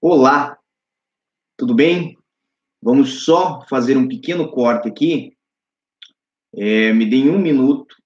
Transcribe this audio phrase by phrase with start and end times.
[0.00, 0.56] Olá,
[1.56, 2.16] tudo bem?
[2.80, 5.36] Vamos só fazer um pequeno corte aqui.
[6.54, 7.96] É, me deem um minuto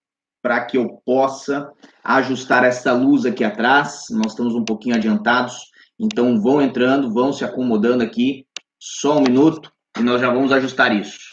[0.41, 1.71] para que eu possa
[2.03, 4.07] ajustar essa luz aqui atrás.
[4.09, 8.47] Nós estamos um pouquinho adiantados, então vão entrando, vão se acomodando aqui.
[8.81, 11.29] Só um minuto e nós já vamos ajustar isso.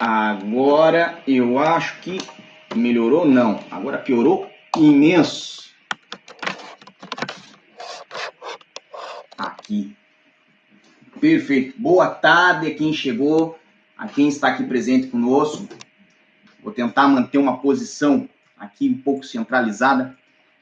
[0.00, 2.18] Agora eu acho que
[2.74, 3.60] melhorou, não.
[3.70, 5.70] Agora piorou imenso.
[9.38, 9.96] Aqui.
[11.20, 11.80] Perfeito.
[11.80, 13.56] Boa tarde a quem chegou,
[13.96, 15.68] a quem está aqui presente conosco.
[16.60, 20.18] Vou tentar manter uma posição aqui um pouco centralizada,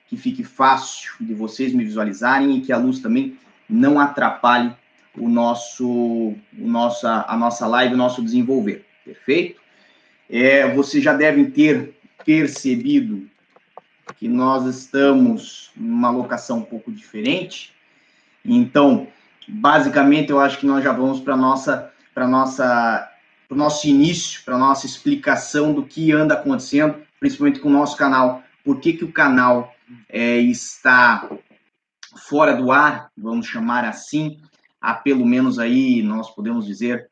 [0.09, 4.71] que fique fácil de vocês me visualizarem e que a luz também não atrapalhe
[5.17, 8.85] o nosso, o nossa, a nossa live, o nosso desenvolver.
[9.03, 9.66] Perfeito?
[10.29, 13.29] É, vocês já devem ter percebido
[14.17, 17.73] que nós estamos numa locação um pouco diferente.
[18.45, 19.09] Então,
[19.49, 23.09] basicamente, eu acho que nós já vamos para nossa, para nossa,
[23.49, 27.97] para o nosso início, para nossa explicação do que anda acontecendo, principalmente com o nosso
[27.97, 28.43] canal.
[28.65, 29.75] Por que, que o canal
[30.09, 31.29] é, está
[32.17, 34.41] fora do ar, vamos chamar assim,
[34.81, 37.09] há pelo menos aí, nós podemos dizer,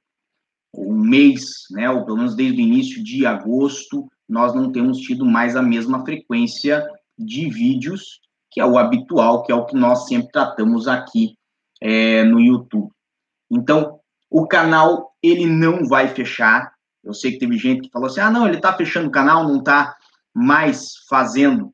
[0.77, 5.25] um mês, né, ou pelo menos desde o início de agosto, nós não temos tido
[5.25, 6.85] mais a mesma frequência
[7.19, 8.21] de vídeos,
[8.51, 11.37] que é o habitual, que é o que nós sempre tratamos aqui
[11.81, 12.91] é, no YouTube.
[13.51, 16.73] Então, o canal, ele não vai fechar.
[17.03, 19.45] Eu sei que teve gente que falou assim, ah, não, ele está fechando o canal,
[19.45, 19.95] não está
[20.33, 21.73] mais fazendo,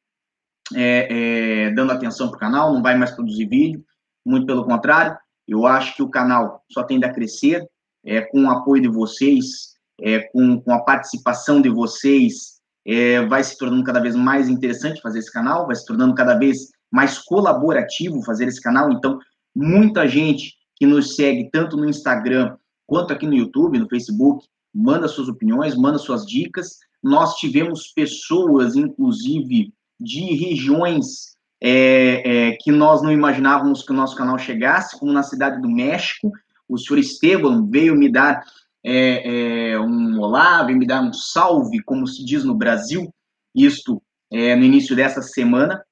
[0.75, 3.84] é, é, dando atenção para o canal, não vai mais produzir vídeo.
[4.27, 7.67] Muito pelo contrário, eu acho que o canal só tende a crescer,
[8.05, 13.44] é, com o apoio de vocês, é, com, com a participação de vocês, é, vai
[13.44, 17.19] se tornando cada vez mais interessante fazer esse canal, vai se tornando cada vez mais
[17.19, 18.91] colaborativo fazer esse canal.
[18.91, 19.19] Então,
[19.55, 22.56] muita gente que nos segue tanto no Instagram
[22.87, 26.78] quanto aqui no YouTube, no Facebook, manda suas opiniões, manda suas dicas.
[27.03, 34.17] Nós tivemos pessoas, inclusive, de regiões é, é, que nós não imaginávamos que o nosso
[34.17, 36.32] canal chegasse, como na cidade do México,
[36.70, 38.44] o senhor Esteban veio me dar
[38.84, 43.12] é, é, um olá, veio me dar um salve, como se diz no Brasil,
[43.54, 44.00] isto
[44.31, 45.84] é, no início dessa semana.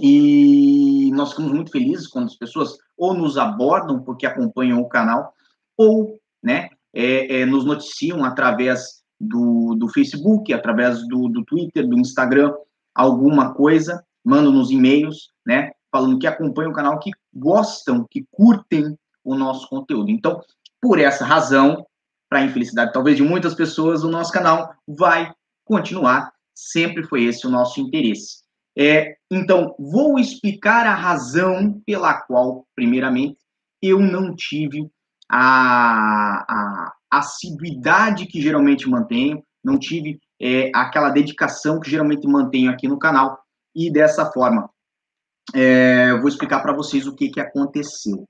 [0.00, 5.32] E nós ficamos muito felizes quando as pessoas ou nos abordam porque acompanham o canal,
[5.76, 11.98] ou né, é, é, nos noticiam através do, do Facebook, através do, do Twitter, do
[11.98, 12.54] Instagram,
[12.94, 18.96] alguma coisa, mandam nos e-mails, né, falando que acompanham o canal, que gostam, que curtem
[19.28, 20.10] o nosso conteúdo.
[20.10, 20.40] Então,
[20.80, 21.86] por essa razão,
[22.28, 25.32] para a infelicidade talvez de muitas pessoas, o nosso canal vai
[25.64, 26.32] continuar.
[26.54, 28.42] Sempre foi esse o nosso interesse.
[28.76, 33.36] É, então, vou explicar a razão pela qual, primeiramente,
[33.82, 34.88] eu não tive
[35.30, 42.88] a, a assiduidade que geralmente mantenho, não tive é, aquela dedicação que geralmente mantenho aqui
[42.88, 43.38] no canal.
[43.74, 44.70] E dessa forma,
[45.54, 48.26] é, vou explicar para vocês o que, que aconteceu.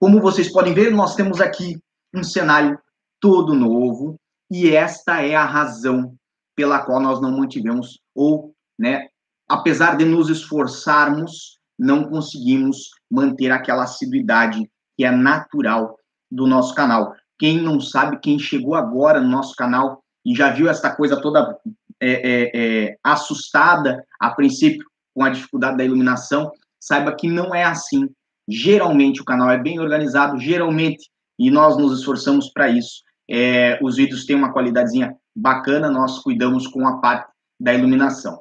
[0.00, 1.78] Como vocês podem ver, nós temos aqui
[2.14, 2.78] um cenário
[3.20, 4.16] todo novo
[4.50, 6.14] e esta é a razão
[6.54, 9.08] pela qual nós não mantivemos ou, né,
[9.48, 15.96] apesar de nos esforçarmos, não conseguimos manter aquela assiduidade que é natural
[16.30, 17.14] do nosso canal.
[17.38, 21.56] Quem não sabe, quem chegou agora no nosso canal e já viu essa coisa toda
[22.00, 24.84] é, é, é, assustada a princípio
[25.14, 28.08] com a dificuldade da iluminação, saiba que não é assim.
[28.48, 33.02] Geralmente o canal é bem organizado, geralmente, e nós nos esforçamos para isso.
[33.30, 37.30] É, os vídeos têm uma qualidadezinha bacana, nós cuidamos com a parte
[37.60, 38.40] da iluminação.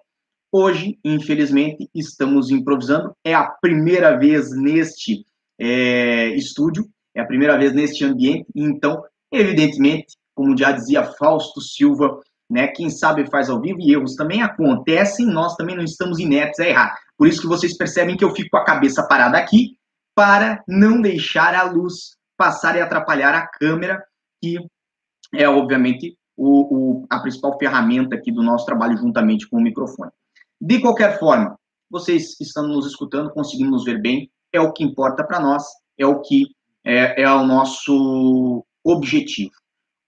[0.49, 3.13] Hoje, infelizmente, estamos improvisando.
[3.23, 5.25] É a primeira vez neste
[5.59, 8.47] é, estúdio, é a primeira vez neste ambiente.
[8.55, 12.17] Então, evidentemente, como já dizia Fausto Silva,
[12.49, 15.25] né, quem sabe faz ao vivo e erros também acontecem.
[15.25, 16.95] Nós também não estamos ineptos a errar.
[17.17, 19.77] Por isso que vocês percebem que eu fico com a cabeça parada aqui
[20.17, 24.03] para não deixar a luz passar e atrapalhar a câmera,
[24.41, 24.57] que
[25.31, 30.09] é obviamente o, o, a principal ferramenta aqui do nosso trabalho juntamente com o microfone.
[30.59, 31.55] De qualquer forma,
[31.87, 35.63] vocês estão nos escutando, conseguindo nos ver bem, é o que importa para nós,
[35.95, 36.47] é o que
[36.83, 39.51] é, é o nosso objetivo.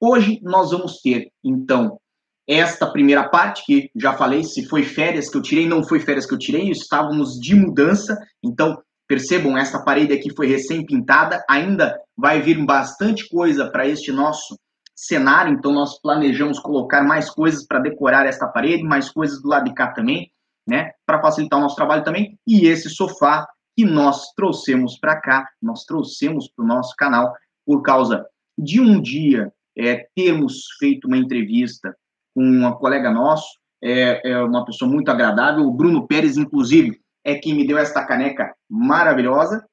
[0.01, 1.99] Hoje nós vamos ter, então,
[2.47, 6.25] esta primeira parte, que já falei, se foi férias que eu tirei, não foi férias
[6.25, 12.43] que eu tirei, estávamos de mudança, então percebam, esta parede aqui foi recém-pintada, ainda vai
[12.43, 14.55] vir bastante coisa para este nosso
[14.95, 19.65] cenário, então nós planejamos colocar mais coisas para decorar esta parede, mais coisas do lado
[19.65, 20.31] de cá também,
[20.67, 25.49] né, para facilitar o nosso trabalho também, e esse sofá que nós trouxemos para cá,
[25.59, 27.33] nós trouxemos para o nosso canal
[27.65, 28.23] por causa
[28.55, 31.95] de um dia é, termos feito uma entrevista
[32.35, 33.47] com uma colega nosso,
[33.81, 38.05] é, é uma pessoa muito agradável, o Bruno Pérez, inclusive, é quem me deu esta
[38.05, 39.65] caneca maravilhosa,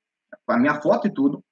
[0.45, 1.43] com a minha foto e tudo,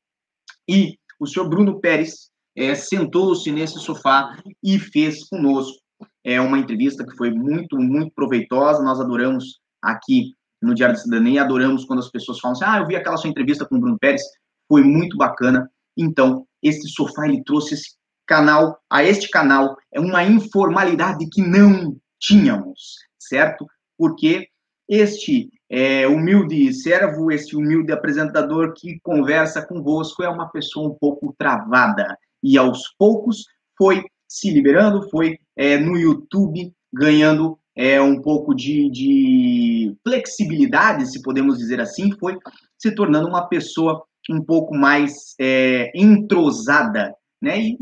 [0.68, 5.78] e o senhor Bruno Pérez é, sentou-se nesse sofá e fez conosco
[6.22, 8.82] é, uma entrevista que foi muito, muito proveitosa.
[8.82, 12.86] Nós adoramos aqui no Diário da Cidadania, adoramos quando as pessoas falam assim: ah, eu
[12.86, 14.22] vi aquela sua entrevista com o Bruno Pérez,
[14.68, 15.70] foi muito bacana.
[15.96, 17.94] Então, esse sofá ele trouxe esse
[18.26, 23.66] canal, a este canal, é uma informalidade que não tínhamos, certo?
[23.98, 24.48] Porque
[24.88, 31.34] este é, humilde servo, este humilde apresentador que conversa convosco é uma pessoa um pouco
[31.36, 33.44] travada e aos poucos
[33.76, 41.20] foi se liberando, foi é, no YouTube ganhando é, um pouco de, de flexibilidade, se
[41.20, 42.38] podemos dizer assim, foi
[42.78, 47.12] se tornando uma pessoa um pouco mais é, entrosada,
[47.42, 47.58] né?
[47.58, 47.78] E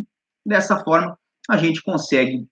[0.46, 1.14] dessa forma
[1.46, 2.46] a gente consegue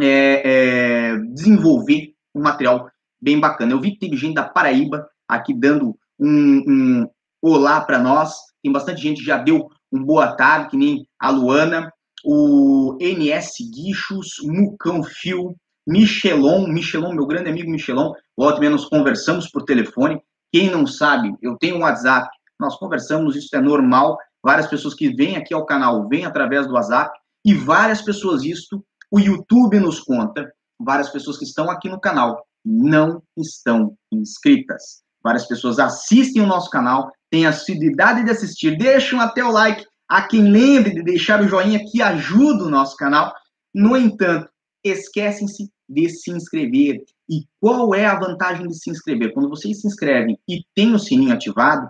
[0.00, 2.90] é, é, desenvolver um material
[3.20, 3.72] bem bacana.
[3.72, 7.06] Eu vi que teve gente da Paraíba aqui dando um, um
[7.42, 8.34] olá para nós.
[8.62, 11.92] Tem bastante gente já deu um boa tarde, que nem a Luana,
[12.24, 15.54] o NS Guichos, Mucão Fio,
[15.86, 20.20] Michelon, Michelon, meu grande amigo Michelon, volta menos conversamos por telefone.
[20.52, 22.28] Quem não sabe, eu tenho um WhatsApp,
[22.58, 24.18] nós conversamos, isso é normal.
[24.42, 28.84] Várias pessoas que vêm aqui ao canal vêm através do WhatsApp e várias pessoas, isto
[29.10, 35.02] o YouTube nos conta, várias pessoas que estão aqui no canal não estão inscritas.
[35.22, 39.84] Várias pessoas assistem o nosso canal, têm a assiduidade de assistir, deixam até o like.
[40.08, 43.32] A quem lembre de deixar o joinha que ajuda o nosso canal.
[43.74, 44.48] No entanto,
[44.84, 47.02] esquecem-se de se inscrever.
[47.28, 49.32] E qual é a vantagem de se inscrever?
[49.32, 51.88] Quando vocês se inscrevem e tem o sininho ativado,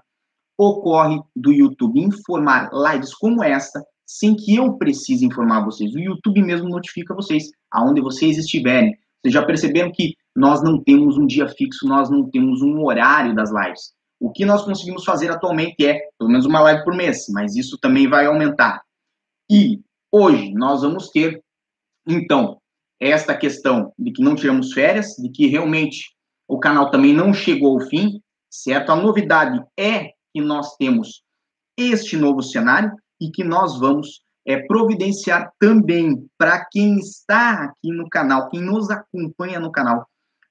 [0.58, 5.94] ocorre do YouTube informar lives como esta, sem que eu precise informar vocês.
[5.94, 8.96] O YouTube mesmo notifica vocês aonde vocês estiverem.
[9.20, 13.34] Vocês já perceberam que nós não temos um dia fixo, nós não temos um horário
[13.34, 13.94] das lives.
[14.20, 17.78] O que nós conseguimos fazer atualmente é pelo menos uma live por mês, mas isso
[17.78, 18.82] também vai aumentar.
[19.50, 19.80] E
[20.12, 21.42] hoje nós vamos ter,
[22.06, 22.60] então,
[23.00, 26.14] esta questão de que não tiramos férias, de que realmente
[26.48, 28.92] o canal também não chegou ao fim, certo?
[28.92, 31.22] A novidade é que nós temos
[31.78, 38.08] este novo cenário e que nós vamos é, providenciar também para quem está aqui no
[38.08, 40.06] canal, quem nos acompanha no canal,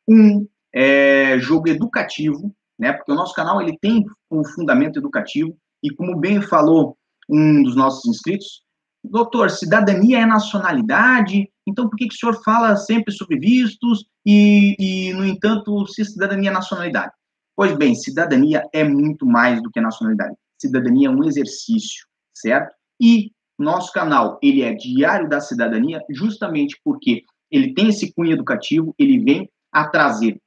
[0.07, 2.93] um é, jogo educativo, né?
[2.93, 6.97] Porque o nosso canal ele tem um fundamento educativo e como bem falou
[7.29, 8.63] um dos nossos inscritos,
[9.03, 14.75] doutor, cidadania é nacionalidade, então por que, que o senhor fala sempre sobre vistos e,
[14.79, 17.11] e, no entanto, se cidadania é nacionalidade?
[17.55, 20.35] Pois bem, cidadania é muito mais do que nacionalidade.
[20.59, 22.73] Cidadania é um exercício, certo?
[22.99, 28.93] E nosso canal, ele é Diário da Cidadania, justamente porque ele tem esse cunho educativo,
[28.99, 30.41] ele vem a trazer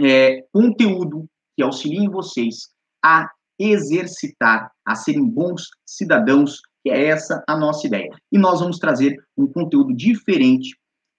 [0.00, 2.68] é, conteúdo que auxiliem vocês
[3.04, 8.08] a exercitar, a serem bons cidadãos, que é essa a nossa ideia.
[8.30, 10.70] E nós vamos trazer um conteúdo diferente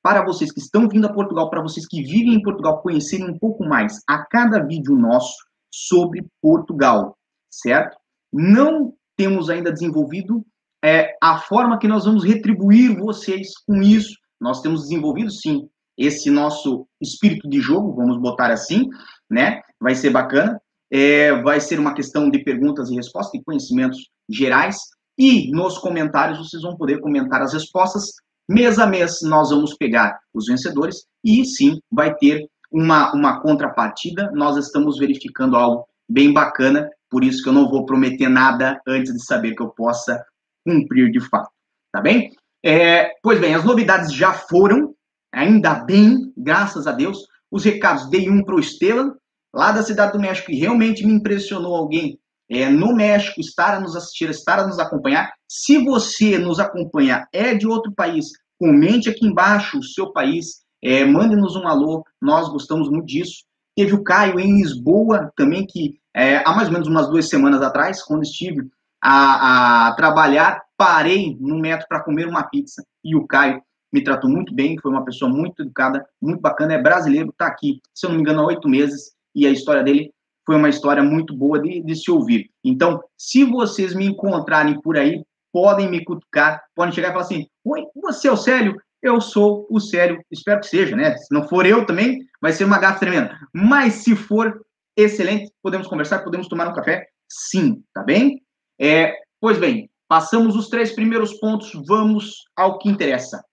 [0.02, 3.38] para vocês que estão vindo a Portugal, para vocês que vivem em Portugal, conhecerem um
[3.38, 5.36] pouco mais a cada vídeo nosso
[5.72, 7.16] sobre Portugal,
[7.52, 7.98] certo?
[8.34, 10.44] Não temos ainda desenvolvido
[10.84, 14.16] é, a forma que nós vamos retribuir vocês com isso.
[14.40, 15.70] Nós temos desenvolvido, sim,
[16.06, 18.90] esse nosso espírito de jogo, vamos botar assim,
[19.30, 19.62] né?
[19.80, 20.60] Vai ser bacana.
[20.94, 24.78] É, vai ser uma questão de perguntas e respostas, de conhecimentos gerais.
[25.18, 28.12] E nos comentários vocês vão poder comentar as respostas.
[28.50, 34.32] Mês a mês nós vamos pegar os vencedores e sim vai ter uma, uma contrapartida.
[34.34, 39.14] Nós estamos verificando algo bem bacana, por isso que eu não vou prometer nada antes
[39.14, 40.22] de saber que eu possa
[40.66, 41.50] cumprir de fato.
[41.92, 42.32] Tá bem?
[42.64, 44.94] É, pois bem, as novidades já foram,
[45.32, 47.28] ainda bem, graças a Deus.
[47.50, 49.16] Os recados dei um para o Esteban,
[49.54, 52.20] lá da Cidade do México, que realmente me impressionou alguém
[52.50, 55.34] é, no México estar a nos assistir, estar a nos acompanhar.
[55.48, 61.04] Se você nos acompanha, é de outro país, Comente aqui embaixo o seu país, é,
[61.04, 63.44] mande-nos um alô, nós gostamos muito disso.
[63.76, 67.60] Teve o Caio em Lisboa também, que é, há mais ou menos umas duas semanas
[67.64, 68.70] atrás, quando estive
[69.04, 74.30] a, a trabalhar, parei no metro para comer uma pizza e o Caio me tratou
[74.30, 78.10] muito bem, foi uma pessoa muito educada, muito bacana, é brasileiro, está aqui, se eu
[78.10, 80.14] não me engano, há oito meses, e a história dele
[80.46, 82.50] foi uma história muito boa de, de, se ouvir.
[82.64, 87.48] Então, se vocês me encontrarem por aí, podem me cutucar, podem chegar e falar assim,
[87.64, 88.76] oi, você é o Célio?
[89.02, 91.16] Eu sou o Célio, espero que seja, né?
[91.18, 93.38] Se não for eu também, vai ser uma gafa tremenda.
[93.54, 94.62] Mas se for
[94.96, 98.42] excelente, podemos conversar, podemos tomar um café, sim, tá bem?
[98.80, 103.44] É, pois bem, passamos os três primeiros pontos, vamos ao que interessa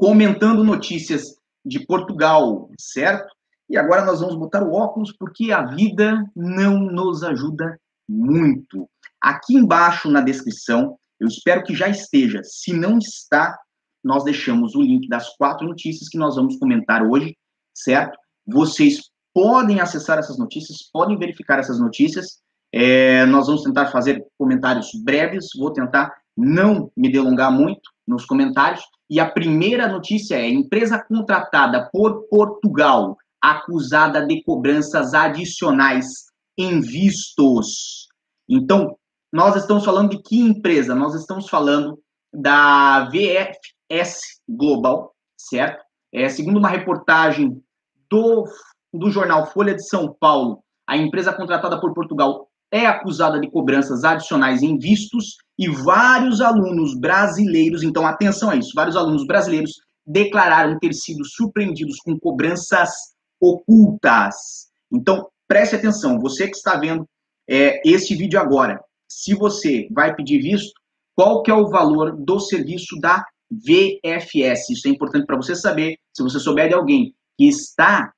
[0.00, 3.30] comentando notícias de Portugal, certo?
[3.68, 7.78] E agora nós vamos botar o óculos porque a vida não nos ajuda
[8.08, 8.88] muito.
[9.20, 12.40] Aqui embaixo na descrição, eu espero que já esteja.
[12.42, 13.58] Se não está,
[14.02, 17.36] nós deixamos o link das quatro notícias que nós vamos comentar hoje,
[17.74, 18.18] certo?
[18.46, 19.02] Vocês
[19.34, 22.38] podem acessar essas notícias, podem verificar essas notícias.
[22.72, 28.82] É, nós vamos tentar fazer comentários breves, vou tentar não me delongar muito nos comentários,
[29.08, 36.06] e a primeira notícia é: empresa contratada por Portugal acusada de cobranças adicionais
[36.58, 38.06] em vistos.
[38.48, 38.96] Então,
[39.32, 40.94] nós estamos falando de que empresa?
[40.94, 41.98] Nós estamos falando
[42.32, 45.82] da VFS Global, certo?
[46.12, 47.62] É, segundo uma reportagem
[48.10, 48.44] do,
[48.92, 54.04] do jornal Folha de São Paulo, a empresa contratada por Portugal é acusada de cobranças
[54.04, 59.72] adicionais em vistos e vários alunos brasileiros, então atenção a isso, vários alunos brasileiros
[60.06, 62.88] declararam ter sido surpreendidos com cobranças
[63.38, 64.70] ocultas.
[64.90, 67.06] Então, preste atenção, você que está vendo
[67.46, 70.72] é, esse vídeo agora, se você vai pedir visto,
[71.14, 74.70] qual que é o valor do serviço da VFS?
[74.70, 75.98] Isso é importante para você saber.
[76.16, 78.10] Se você souber de alguém que está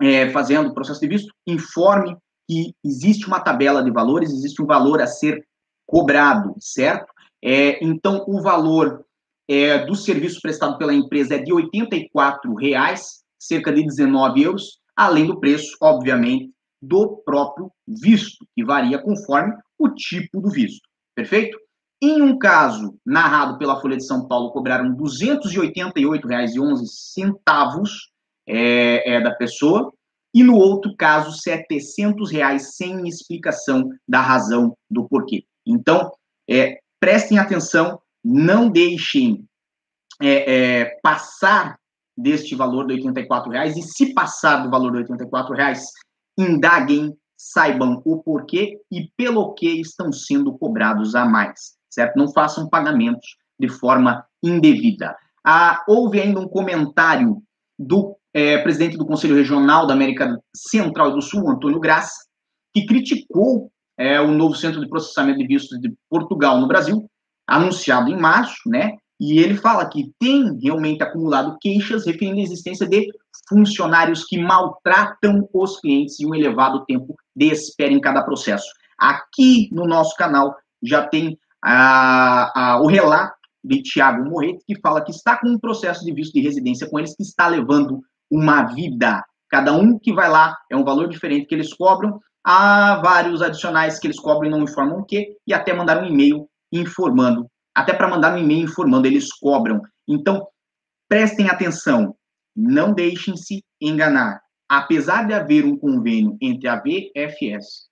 [0.00, 2.16] é, fazendo o processo de visto, informe
[2.48, 5.44] que existe uma tabela de valores, existe um valor a ser
[5.90, 7.12] cobrado, certo?
[7.42, 9.04] É, então, o valor
[9.48, 15.26] é, do serviço prestado pela empresa é de 84 reais, cerca de 19 euros, além
[15.26, 20.88] do preço, obviamente, do próprio visto, que varia conforme o tipo do visto.
[21.14, 21.58] Perfeito?
[22.00, 27.88] Em um caso narrado pela Folha de São Paulo, cobraram R$ 288,11
[28.46, 29.92] é, é, da pessoa,
[30.32, 35.44] e no outro caso, 700 reais sem explicação da razão do porquê.
[35.66, 36.10] Então,
[36.48, 39.44] é, prestem atenção, não deixem
[40.20, 41.78] é, é, passar
[42.16, 45.84] deste valor de 84 reais e se passar do valor de 84 reais,
[46.38, 52.16] indaguem, saibam o porquê e pelo que estão sendo cobrados a mais, certo?
[52.16, 55.16] Não façam pagamentos de forma indevida.
[55.44, 57.42] Ah, houve ainda um comentário
[57.78, 62.26] do é, presidente do Conselho Regional da América Central e do Sul, Antônio Graça,
[62.74, 67.06] que criticou é, o novo centro de processamento de vistos de Portugal no Brasil,
[67.46, 68.96] anunciado em março, né?
[69.20, 73.06] E ele fala que tem realmente acumulado queixas referindo à existência de
[73.46, 78.64] funcionários que maltratam os clientes e um elevado tempo de espera em cada processo.
[78.98, 85.04] Aqui no nosso canal já tem a, a, o relato de Tiago Morreto, que fala
[85.04, 88.62] que está com um processo de visto de residência com eles que está levando uma
[88.62, 89.22] vida.
[89.50, 92.18] Cada um que vai lá é um valor diferente que eles cobram.
[92.44, 96.06] Há vários adicionais que eles cobram e não informam o quê, e até mandar um
[96.06, 97.46] e-mail informando.
[97.74, 99.82] Até para mandar um e-mail informando, eles cobram.
[100.08, 100.46] Então,
[101.08, 102.16] prestem atenção,
[102.56, 104.40] não deixem se enganar.
[104.68, 107.88] Apesar de haver um convênio entre a VFS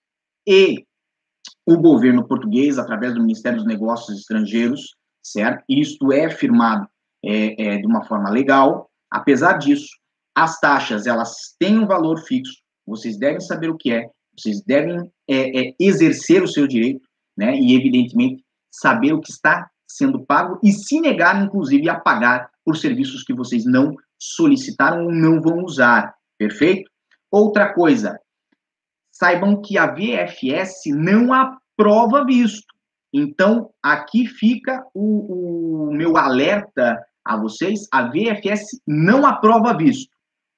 [0.47, 0.85] e
[1.65, 5.63] o governo português, através do Ministério dos Negócios Estrangeiros, certo?
[5.69, 6.87] Isto é firmado
[7.23, 8.89] é, é, de uma forma legal.
[9.11, 9.89] Apesar disso,
[10.35, 15.11] as taxas, elas têm um valor fixo, vocês devem saber o que é, vocês devem
[15.27, 17.01] é, é, exercer o seu direito,
[17.37, 17.55] né?
[17.55, 22.77] E, evidentemente, saber o que está sendo pago e se negar, inclusive, a pagar por
[22.77, 26.89] serviços que vocês não solicitaram ou não vão usar, perfeito?
[27.31, 28.19] Outra coisa,
[29.11, 32.67] saibam que a VFS não aprova visto.
[33.13, 40.11] Então, aqui fica o, o meu alerta a vocês: a VFS não aprova visto.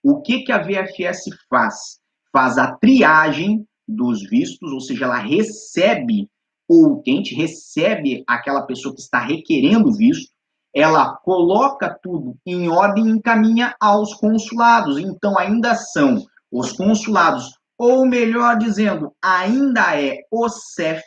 [0.03, 2.00] O que, que a VFS faz?
[2.31, 6.29] Faz a triagem dos vistos, ou seja, ela recebe
[6.67, 10.31] o utente, recebe aquela pessoa que está requerendo visto,
[10.74, 14.98] ela coloca tudo em ordem e encaminha aos consulados.
[14.98, 21.03] Então, ainda são os consulados, ou melhor dizendo, ainda é o CEF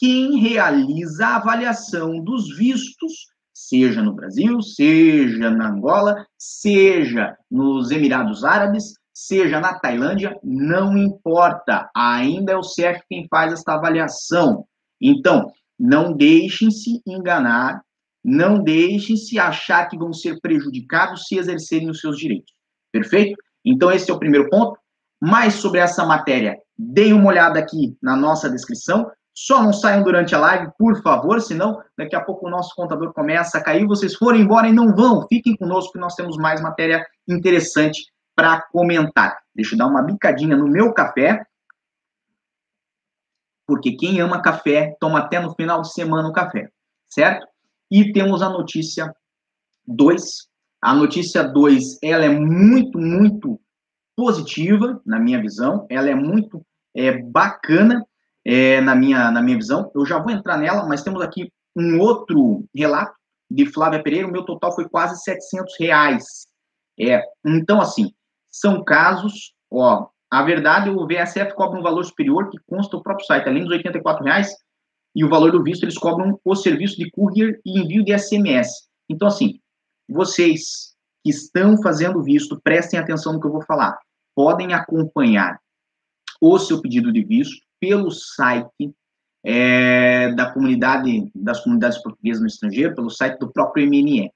[0.00, 8.42] quem realiza a avaliação dos vistos, seja no Brasil, seja na Angola, seja nos Emirados
[8.42, 8.94] Árabes,
[9.26, 11.90] seja na Tailândia, não importa.
[11.94, 14.64] Ainda é o CEF quem faz esta avaliação.
[15.00, 17.82] Então, não deixem-se enganar,
[18.24, 22.52] não deixem-se achar que vão ser prejudicados se exercerem os seus direitos.
[22.90, 23.36] Perfeito?
[23.64, 24.78] Então, esse é o primeiro ponto.
[25.20, 29.10] Mais sobre essa matéria, deem uma olhada aqui na nossa descrição.
[29.34, 33.12] Só não saiam durante a live, por favor, senão daqui a pouco o nosso contador
[33.12, 33.86] começa a cair.
[33.86, 38.02] Vocês forem embora e não vão, fiquem conosco que nós temos mais matéria interessante
[38.40, 39.38] para comentar.
[39.54, 41.44] Deixa eu dar uma bicadinha no meu café,
[43.66, 46.70] porque quem ama café toma até no final de semana o café,
[47.06, 47.46] certo?
[47.90, 49.14] E temos a notícia
[49.86, 50.22] 2.
[50.80, 53.60] A notícia 2, ela é muito, muito
[54.16, 55.86] positiva, na minha visão.
[55.90, 56.64] Ela é muito
[56.96, 58.02] é, bacana
[58.42, 59.92] é, na, minha, na minha visão.
[59.94, 63.12] Eu já vou entrar nela, mas temos aqui um outro relato
[63.50, 64.26] de Flávia Pereira.
[64.26, 66.24] O meu total foi quase 700 reais.
[66.98, 68.10] É, então, assim,
[68.50, 73.26] são casos, ó, a verdade, o VSF cobra um valor superior que consta o próprio
[73.26, 74.54] site, além dos 84 reais,
[75.14, 78.88] e o valor do visto, eles cobram o serviço de courier e envio de SMS.
[79.08, 79.58] Então, assim,
[80.08, 83.98] vocês que estão fazendo visto, prestem atenção no que eu vou falar.
[84.34, 85.60] Podem acompanhar
[86.40, 88.94] o seu pedido de visto pelo site
[89.44, 94.30] é, da comunidade, das comunidades portuguesas no estrangeiro, pelo site do próprio MNE,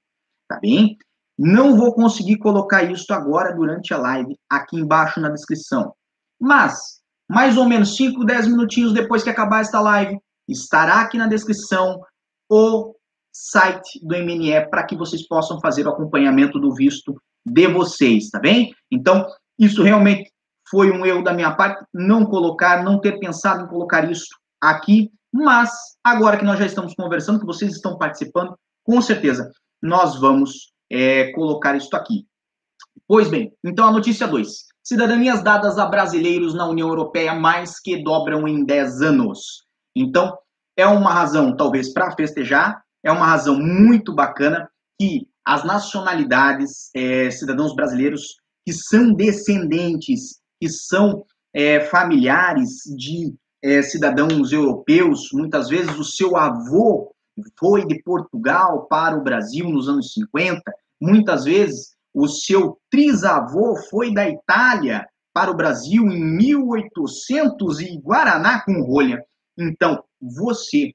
[0.47, 0.97] tá bem?
[1.37, 5.93] Não vou conseguir colocar isso agora durante a live, aqui embaixo na descrição.
[6.39, 11.27] Mas, mais ou menos 5, 10 minutinhos depois que acabar esta live, estará aqui na
[11.27, 11.99] descrição
[12.49, 12.95] o
[13.33, 18.39] site do MNE para que vocês possam fazer o acompanhamento do visto de vocês, tá
[18.39, 18.73] bem?
[18.89, 19.27] Então,
[19.59, 20.31] isso realmente
[20.69, 24.27] foi um erro da minha parte, não colocar, não ter pensado em colocar isso
[24.61, 25.69] aqui, mas
[26.03, 29.51] agora que nós já estamos conversando, que vocês estão participando, com certeza
[29.81, 32.25] nós vamos é, colocar isso aqui.
[33.07, 34.47] Pois bem, então a notícia 2.
[34.83, 39.65] Cidadanias dadas a brasileiros na União Europeia mais que dobram em 10 anos.
[39.95, 40.37] Então,
[40.77, 47.29] é uma razão, talvez, para festejar, é uma razão muito bacana que as nacionalidades, é,
[47.29, 55.97] cidadãos brasileiros que são descendentes, que são é, familiares de é, cidadãos europeus, muitas vezes
[55.97, 57.13] o seu avô
[57.59, 60.61] foi de Portugal para o Brasil nos anos 50,
[61.01, 68.63] muitas vezes o seu trisavô foi da Itália para o Brasil em 1800 e Guaraná
[68.63, 69.21] com rolha.
[69.57, 70.93] Então, você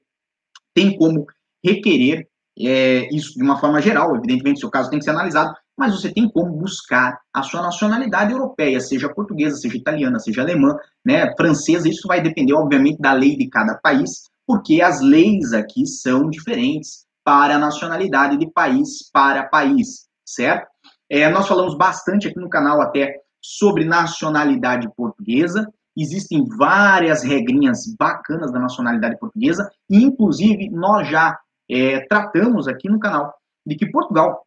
[0.73, 1.27] tem como
[1.63, 2.27] requerer
[2.59, 6.11] é, isso de uma forma geral, evidentemente, seu caso tem que ser analisado, mas você
[6.11, 11.87] tem como buscar a sua nacionalidade europeia, seja portuguesa, seja italiana, seja alemã, né, francesa,
[11.87, 17.05] isso vai depender, obviamente, da lei de cada país, porque as leis aqui são diferentes
[17.23, 20.67] para nacionalidade de país para país, certo?
[21.09, 28.51] É, nós falamos bastante aqui no canal até sobre nacionalidade portuguesa, existem várias regrinhas bacanas
[28.51, 31.37] da nacionalidade portuguesa, e inclusive nós já
[31.69, 33.33] é, tratamos aqui no canal
[33.65, 34.45] de que Portugal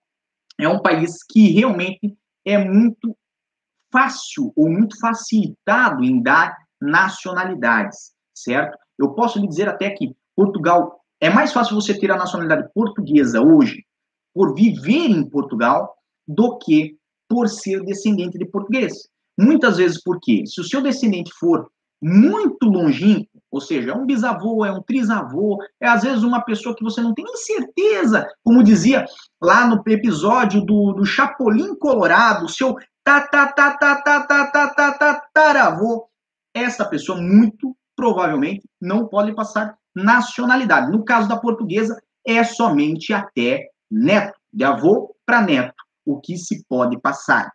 [0.59, 3.17] é um país que realmente é muito
[3.93, 8.77] fácil ou muito facilitado em dar nacionalidades, certo?
[8.99, 13.41] Eu posso lhe dizer até que Portugal é mais fácil você ter a nacionalidade portuguesa
[13.41, 13.85] hoje
[14.35, 15.95] por viver em Portugal
[16.27, 16.97] do que
[17.29, 19.09] por ser descendente de português.
[19.39, 21.71] Muitas vezes porque se o seu descendente for
[22.03, 26.75] muito longínquo, ou seja, é um bisavô, é um trisavô, é às vezes uma pessoa
[26.77, 29.07] que você não tem nem certeza, como dizia
[29.43, 32.77] lá no episódio do, do Chapolin Colorado, seu
[35.33, 36.09] tataravô,
[36.55, 40.91] essa pessoa muito provavelmente não pode passar nacionalidade.
[40.91, 46.65] No caso da portuguesa, é somente até neto, de avô para neto, o que se
[46.69, 47.53] pode passar.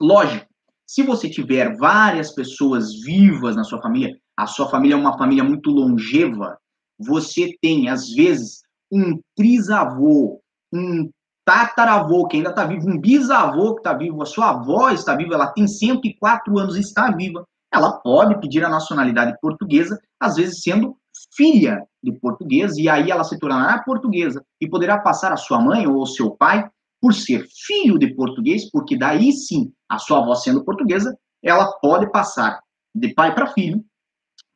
[0.00, 0.46] Lógico,
[0.86, 5.44] se você tiver várias pessoas vivas na sua família, a sua família é uma família
[5.44, 6.58] muito longeva,
[6.98, 10.40] você tem, às vezes, um trisavô,
[10.72, 11.10] um
[11.44, 15.34] tataravô que ainda está vivo, um bisavô que está vivo, a sua avó está viva,
[15.34, 20.62] ela tem 104 anos e está viva ela pode pedir a nacionalidade portuguesa, às vezes
[20.62, 20.96] sendo
[21.38, 25.86] filha de português, e aí ela se tornará portuguesa e poderá passar a sua mãe
[25.86, 26.68] ou seu pai
[27.00, 32.10] por ser filho de português, porque daí sim, a sua avó sendo portuguesa, ela pode
[32.10, 32.60] passar
[32.92, 33.84] de pai para filho,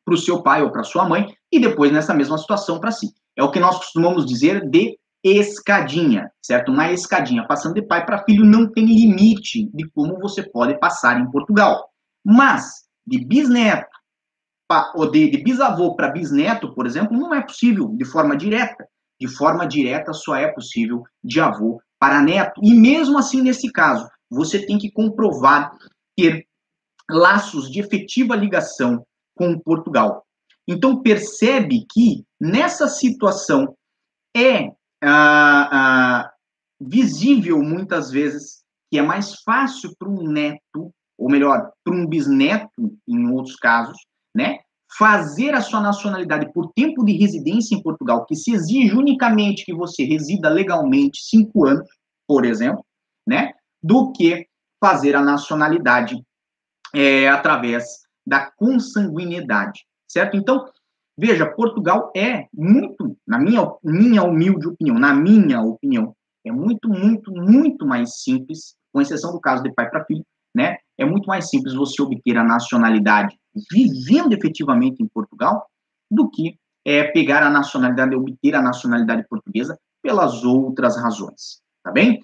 [0.03, 3.13] para o seu pai ou para sua mãe, e depois nessa mesma situação para si.
[3.37, 6.69] É o que nós costumamos dizer de escadinha, certo?
[6.69, 11.19] Uma escadinha, passando de pai para filho, não tem limite de como você pode passar
[11.21, 11.89] em Portugal.
[12.25, 13.92] Mas, de bisneto,
[14.95, 18.87] ou de, de bisavô para bisneto, por exemplo, não é possível de forma direta.
[19.19, 22.59] de forma direta só é possível de avô para neto.
[22.63, 25.71] E mesmo assim, nesse caso, você tem que comprovar
[26.17, 26.45] ter
[27.09, 30.25] laços de efetiva ligação com Portugal.
[30.67, 33.75] Então, percebe que nessa situação
[34.35, 34.71] é
[35.01, 36.31] ah, ah,
[36.79, 42.97] visível muitas vezes que é mais fácil para um neto, ou melhor, para um bisneto,
[43.07, 43.97] em outros casos,
[44.35, 44.59] né,
[44.97, 49.73] fazer a sua nacionalidade por tempo de residência em Portugal, que se exige unicamente que
[49.73, 51.87] você resida legalmente cinco anos,
[52.27, 52.85] por exemplo,
[53.27, 54.47] né, do que
[54.79, 56.21] fazer a nacionalidade
[56.93, 60.37] é, através da consanguinidade, certo?
[60.37, 60.65] Então,
[61.17, 66.15] veja, Portugal é muito, na minha, minha humilde opinião, na minha opinião,
[66.45, 70.23] é muito, muito, muito mais simples, com exceção do caso de pai para filho,
[70.55, 70.77] né?
[70.97, 73.35] É muito mais simples você obter a nacionalidade
[73.71, 75.65] vivendo efetivamente em Portugal
[76.09, 82.23] do que é, pegar a nacionalidade, obter a nacionalidade portuguesa pelas outras razões, tá bem?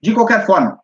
[0.00, 0.78] De qualquer forma,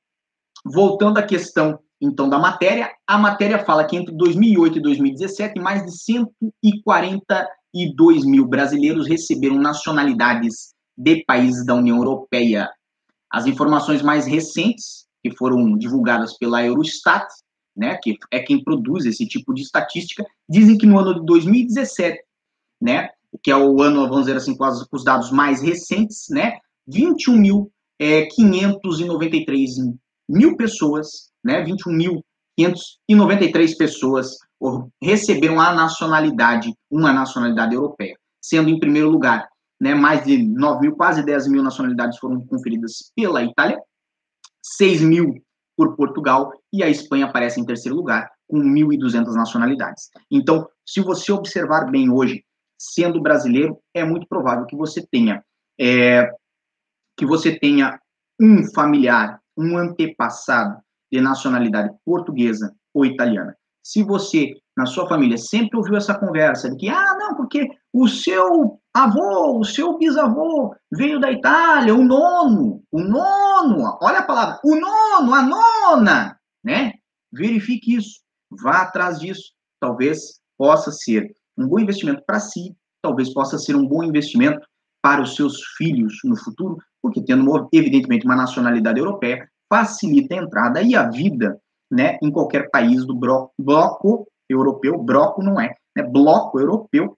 [0.64, 5.82] voltando à questão então da matéria, a matéria fala que entre 2008 e 2017, mais
[5.84, 12.70] de 142 mil brasileiros receberam nacionalidades de países da União Europeia.
[13.30, 17.26] As informações mais recentes, que foram divulgadas pela Eurostat,
[17.76, 22.22] né, que é quem produz esse tipo de estatística, dizem que no ano de 2017,
[22.80, 23.10] né,
[23.42, 26.58] que é o ano, vamos dizer assim, com, os dados mais recentes, né,
[26.88, 27.68] 21.593
[28.00, 28.28] é,
[30.28, 34.38] mil pessoas, né, 21.593 pessoas
[35.02, 39.48] receberam a nacionalidade, uma nacionalidade europeia, sendo em primeiro lugar,
[39.80, 43.78] né, mais de 9 mil, quase 10 mil nacionalidades foram conferidas pela Itália,
[44.62, 45.43] 6 mil
[45.76, 50.10] por Portugal e a Espanha aparece em terceiro lugar com 1.200 nacionalidades.
[50.30, 52.44] Então, se você observar bem hoje,
[52.78, 55.42] sendo brasileiro, é muito provável que você tenha
[55.80, 56.28] é,
[57.16, 57.98] que você tenha
[58.40, 60.76] um familiar um antepassado
[61.10, 63.56] de nacionalidade portuguesa ou italiana.
[63.82, 68.08] Se você, na sua família, sempre ouviu essa conversa de que, ah, não, porque o
[68.08, 74.60] seu avô, o seu bisavô veio da Itália, o nono, o nono, olha a palavra,
[74.64, 76.92] o nono, a nona, né?
[77.32, 79.52] Verifique isso, vá atrás disso.
[79.80, 84.64] Talvez possa ser um bom investimento para si, talvez possa ser um bom investimento
[85.02, 90.82] para os seus filhos no futuro, porque tendo, evidentemente, uma nacionalidade europeia, facilita a entrada
[90.82, 96.02] e a vida né, em qualquer país do bloco, bloco europeu, bloco não é, né,
[96.02, 97.16] bloco europeu,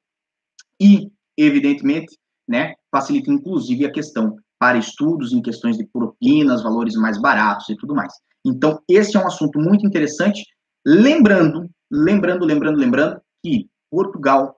[0.80, 2.16] e, evidentemente,
[2.48, 7.76] né, facilita inclusive a questão para estudos em questões de propinas, valores mais baratos e
[7.76, 8.12] tudo mais.
[8.44, 10.44] Então, esse é um assunto muito interessante,
[10.86, 14.56] lembrando, lembrando, lembrando, lembrando que Portugal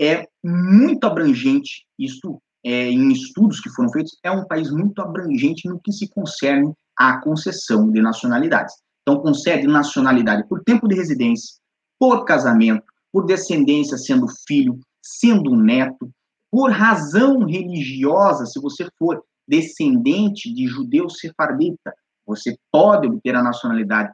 [0.00, 5.68] é muito abrangente, isto é, em estudos que foram feitos, é um país muito abrangente
[5.68, 8.74] no que se concerne à concessão de nacionalidades.
[9.02, 11.56] Então, concede nacionalidade por tempo de residência,
[11.98, 16.10] por casamento, por descendência, sendo filho, sendo neto,
[16.50, 21.94] por razão religiosa, se você for descendente de judeu sefardita,
[22.26, 24.12] você pode obter a nacionalidade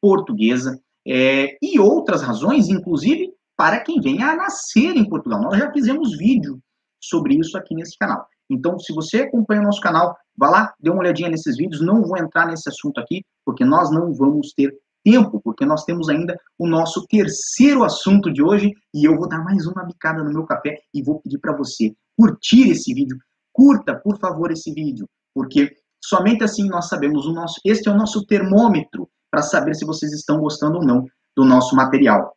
[0.00, 5.40] portuguesa, é, e outras razões, inclusive para quem venha a nascer em Portugal.
[5.42, 6.58] Nós já fizemos vídeo
[7.00, 8.26] sobre isso aqui nesse canal.
[8.50, 11.80] Então, se você acompanha o nosso canal, vá lá, dê uma olhadinha nesses vídeos.
[11.80, 16.08] Não vou entrar nesse assunto aqui, porque nós não vamos ter tempo, porque nós temos
[16.08, 20.32] ainda o nosso terceiro assunto de hoje e eu vou dar mais uma bicada no
[20.32, 23.18] meu café e vou pedir para você curtir esse vídeo.
[23.52, 27.96] Curta, por favor, esse vídeo, porque somente assim nós sabemos o nosso, este é o
[27.96, 31.04] nosso termômetro para saber se vocês estão gostando ou não
[31.36, 32.34] do nosso material.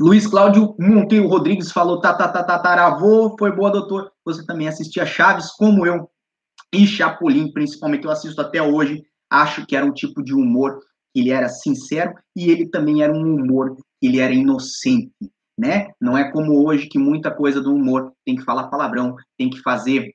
[0.00, 4.12] Luiz Cláudio Monteiro Rodrigues falou, tá, tá, tá, tá, taravô, foi boa, doutor.
[4.24, 6.10] Você também assistia Chaves, como eu,
[6.72, 9.04] e Chapolin, principalmente, eu assisto até hoje.
[9.34, 10.78] Acho que era um tipo de humor
[11.12, 15.12] que ele era sincero e ele também era um humor que ele era inocente,
[15.58, 15.88] né?
[16.00, 19.60] Não é como hoje que muita coisa do humor tem que falar palavrão, tem que
[19.60, 20.14] fazer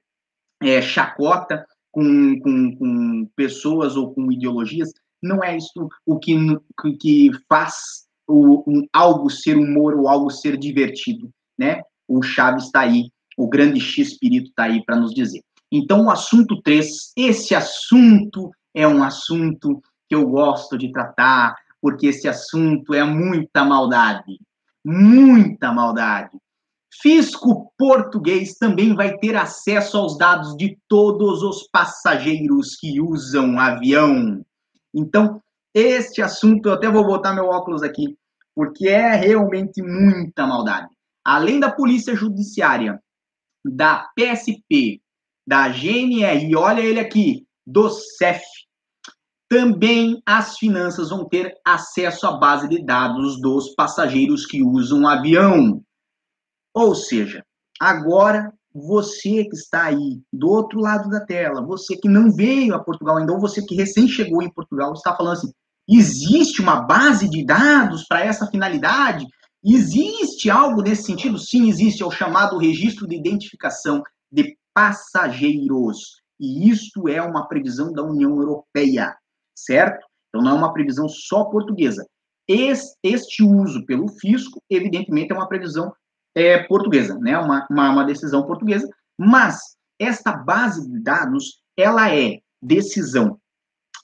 [0.62, 4.90] é, chacota com, com, com pessoas ou com ideologias.
[5.22, 6.36] Não é isso o que,
[7.00, 7.76] que faz
[8.26, 11.82] o, um, algo ser humor ou algo ser divertido, né?
[12.08, 15.42] O Chaves está aí, o grande X-Espírito está aí para nos dizer.
[15.72, 22.08] Então, o assunto 3, esse assunto é um assunto que eu gosto de tratar, porque
[22.08, 24.40] esse assunto é muita maldade.
[24.84, 26.38] Muita maldade.
[27.02, 34.44] Fisco português também vai ter acesso aos dados de todos os passageiros que usam avião.
[34.94, 35.42] Então,
[35.74, 38.18] este assunto, eu até vou botar meu óculos aqui,
[38.56, 40.90] porque é realmente muita maldade.
[41.24, 43.00] além da Polícia Judiciária,
[43.64, 45.00] da PSP,
[45.46, 48.42] da GNR, e olha ele aqui, do CEF,
[49.50, 55.08] também as finanças vão ter acesso à base de dados dos passageiros que usam o
[55.08, 55.82] avião.
[56.74, 57.44] Ou seja,
[57.80, 62.80] agora você que está aí do outro lado da tela, você que não veio a
[62.84, 65.52] Portugal ainda, ou você que recém chegou em Portugal, está falando assim:
[65.90, 69.26] existe uma base de dados para essa finalidade?
[69.66, 71.40] Existe algo nesse sentido?
[71.40, 72.04] Sim, existe.
[72.04, 76.22] É o chamado registro de identificação de passageiros.
[76.40, 79.18] E isto é uma previsão da União Europeia,
[79.66, 80.06] certo?
[80.30, 82.06] Então não é uma previsão só portuguesa.
[82.48, 85.94] Este uso pelo fisco, evidentemente, é uma previsão
[86.36, 87.38] é, portuguesa, né?
[87.38, 89.60] Uma, uma, uma decisão portuguesa, mas
[90.00, 93.40] esta base de dados, ela é decisão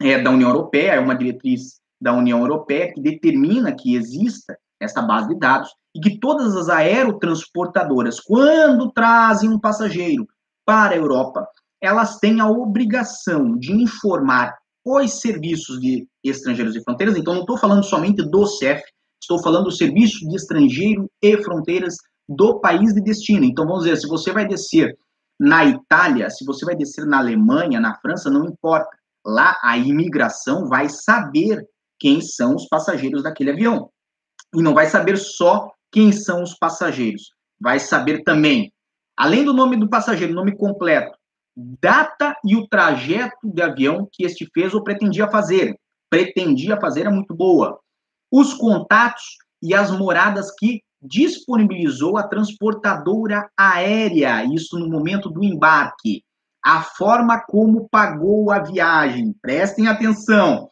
[0.02, 5.02] é, da União Europeia, é uma diretriz da União Europeia que determina que exista essa
[5.02, 10.28] base de dados e que todas as aerotransportadoras, quando trazem um passageiro
[10.66, 11.48] para a Europa,
[11.82, 17.18] elas têm a obrigação de informar os serviços de estrangeiros e fronteiras.
[17.18, 18.84] Então, não estou falando somente do CEF,
[19.20, 21.96] estou falando do Serviço de Estrangeiro e Fronteiras
[22.30, 23.44] do país de destino.
[23.44, 24.96] Então, vamos dizer, se você vai descer
[25.40, 28.90] na Itália, se você vai descer na Alemanha, na França, não importa.
[29.26, 31.68] Lá a imigração vai saber
[32.00, 33.90] quem são os passageiros daquele avião.
[34.54, 37.32] E não vai saber só quem são os passageiros.
[37.60, 38.72] Vai saber também,
[39.18, 41.18] além do nome do passageiro, nome completo,
[41.56, 45.76] data e o trajeto de avião que este fez ou pretendia fazer.
[46.10, 47.80] Pretendia fazer é muito boa.
[48.32, 56.24] Os contatos e as moradas que disponibilizou a transportadora aérea, isso no momento do embarque.
[56.64, 60.70] A forma como pagou a viagem, prestem atenção.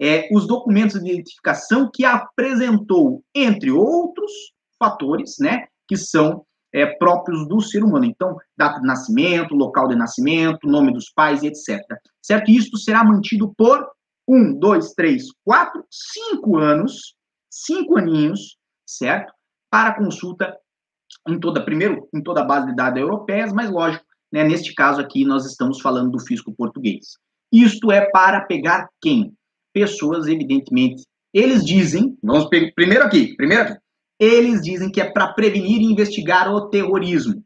[0.00, 4.32] É, os documentos de identificação que apresentou, entre outros
[4.78, 6.44] fatores, né, que são
[6.76, 8.04] é, próprios do ser humano.
[8.04, 11.80] Então, data de nascimento, local de nascimento, nome dos pais, etc.
[12.22, 12.50] Certo?
[12.50, 13.88] Isto será mantido por
[14.28, 17.14] um, dois, três, quatro, cinco anos,
[17.50, 19.32] cinco aninhos, certo?
[19.70, 20.56] para consulta
[21.28, 25.00] em toda, primeiro, em toda a base de dados europeias, mas lógico, né, neste caso
[25.00, 27.16] aqui nós estamos falando do fisco português.
[27.52, 29.32] Isto é para pegar quem?
[29.72, 33.78] Pessoas, evidentemente, eles dizem, vamos primeiro aqui, primeiro aqui,
[34.18, 37.42] eles dizem que é para prevenir e investigar o terrorismo.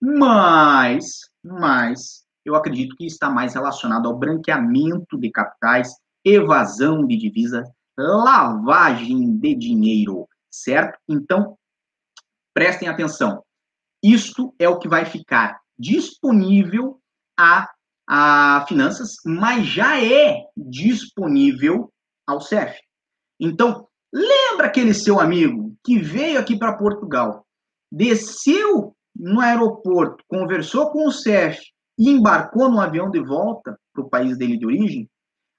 [0.00, 5.90] Mas, mas, eu acredito que está mais relacionado ao branqueamento de capitais,
[6.24, 10.98] evasão de divisas, lavagem de dinheiro certo?
[11.08, 11.56] Então,
[12.54, 13.42] prestem atenção.
[14.02, 17.00] Isto é o que vai ficar disponível
[17.38, 17.70] a,
[18.08, 21.92] a finanças, mas já é disponível
[22.26, 22.78] ao CEF.
[23.40, 25.57] Então, lembra aquele seu amigo
[25.88, 27.46] que veio aqui para Portugal,
[27.90, 31.58] desceu no aeroporto, conversou com o CEF
[31.98, 35.10] e embarcou no avião de volta para o país dele de origem?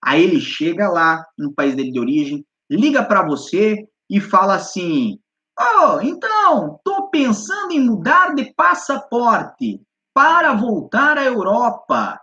[0.06, 5.20] Aí ele chega lá no país dele de origem, liga para você e fala assim:
[5.60, 9.82] Oh, então, estou pensando em mudar de passaporte
[10.14, 12.22] para voltar à Europa.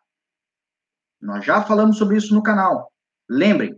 [1.21, 2.89] Nós já falamos sobre isso no canal.
[3.29, 3.77] Lembrem,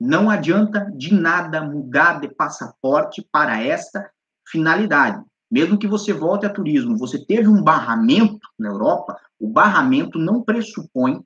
[0.00, 4.10] não adianta de nada mudar de passaporte para esta
[4.46, 5.22] finalidade.
[5.50, 10.42] Mesmo que você volte a turismo, você teve um barramento na Europa, o barramento não
[10.42, 11.22] pressupõe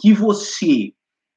[0.00, 0.92] que você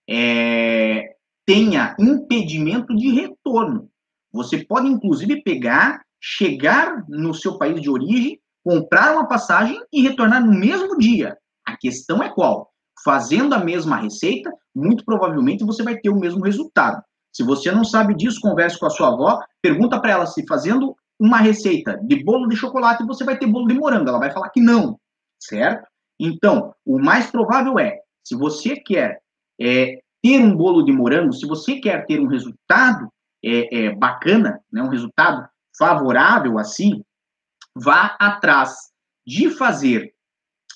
[0.10, 3.90] é, tenha impedimento de retorno.
[4.32, 10.46] Você pode, inclusive, pegar, chegar no seu país de origem, comprar uma passagem e retornar
[10.46, 11.38] no mesmo dia.
[11.66, 12.72] A questão é qual?
[13.04, 17.02] Fazendo a mesma receita, muito provavelmente você vai ter o mesmo resultado.
[17.34, 20.96] Se você não sabe disso, converse com a sua avó, pergunta para ela se fazendo
[21.20, 24.08] uma receita de bolo de chocolate você vai ter bolo de morango.
[24.08, 25.00] Ela vai falar que não,
[25.40, 25.88] certo?
[26.20, 29.20] Então, o mais provável é, se você quer
[29.60, 33.12] é, ter um bolo de morango, se você quer ter um resultado
[33.44, 37.04] é, é, bacana, né, um resultado favorável assim,
[37.76, 38.76] vá atrás
[39.26, 40.14] de fazer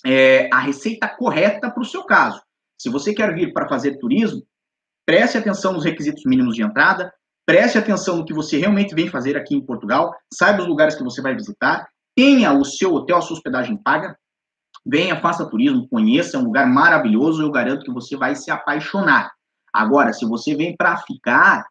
[0.06, 2.42] é, a receita correta para o seu caso.
[2.82, 4.42] Se você quer vir para fazer turismo,
[5.06, 7.14] preste atenção nos requisitos mínimos de entrada,
[7.46, 11.04] preste atenção no que você realmente vem fazer aqui em Portugal, saiba os lugares que
[11.04, 14.18] você vai visitar, tenha o seu hotel, a sua hospedagem paga,
[14.84, 19.32] venha, faça turismo, conheça, é um lugar maravilhoso, eu garanto que você vai se apaixonar.
[19.72, 21.68] Agora, se você vem para ficar,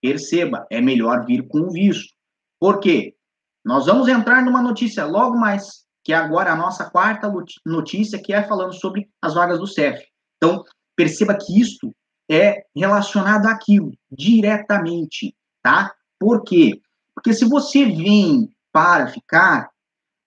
[0.00, 2.14] Perceba, é melhor vir com o visto.
[2.60, 3.16] Por quê?
[3.64, 7.32] Nós vamos entrar numa notícia logo mais, que é agora a nossa quarta
[7.66, 10.06] notícia, que é falando sobre as vagas do CEF.
[10.38, 10.64] Então,
[10.96, 11.94] perceba que isto
[12.30, 15.94] é relacionado àquilo, diretamente, tá?
[16.18, 16.80] Por quê?
[17.14, 19.68] Porque se você vem para ficar,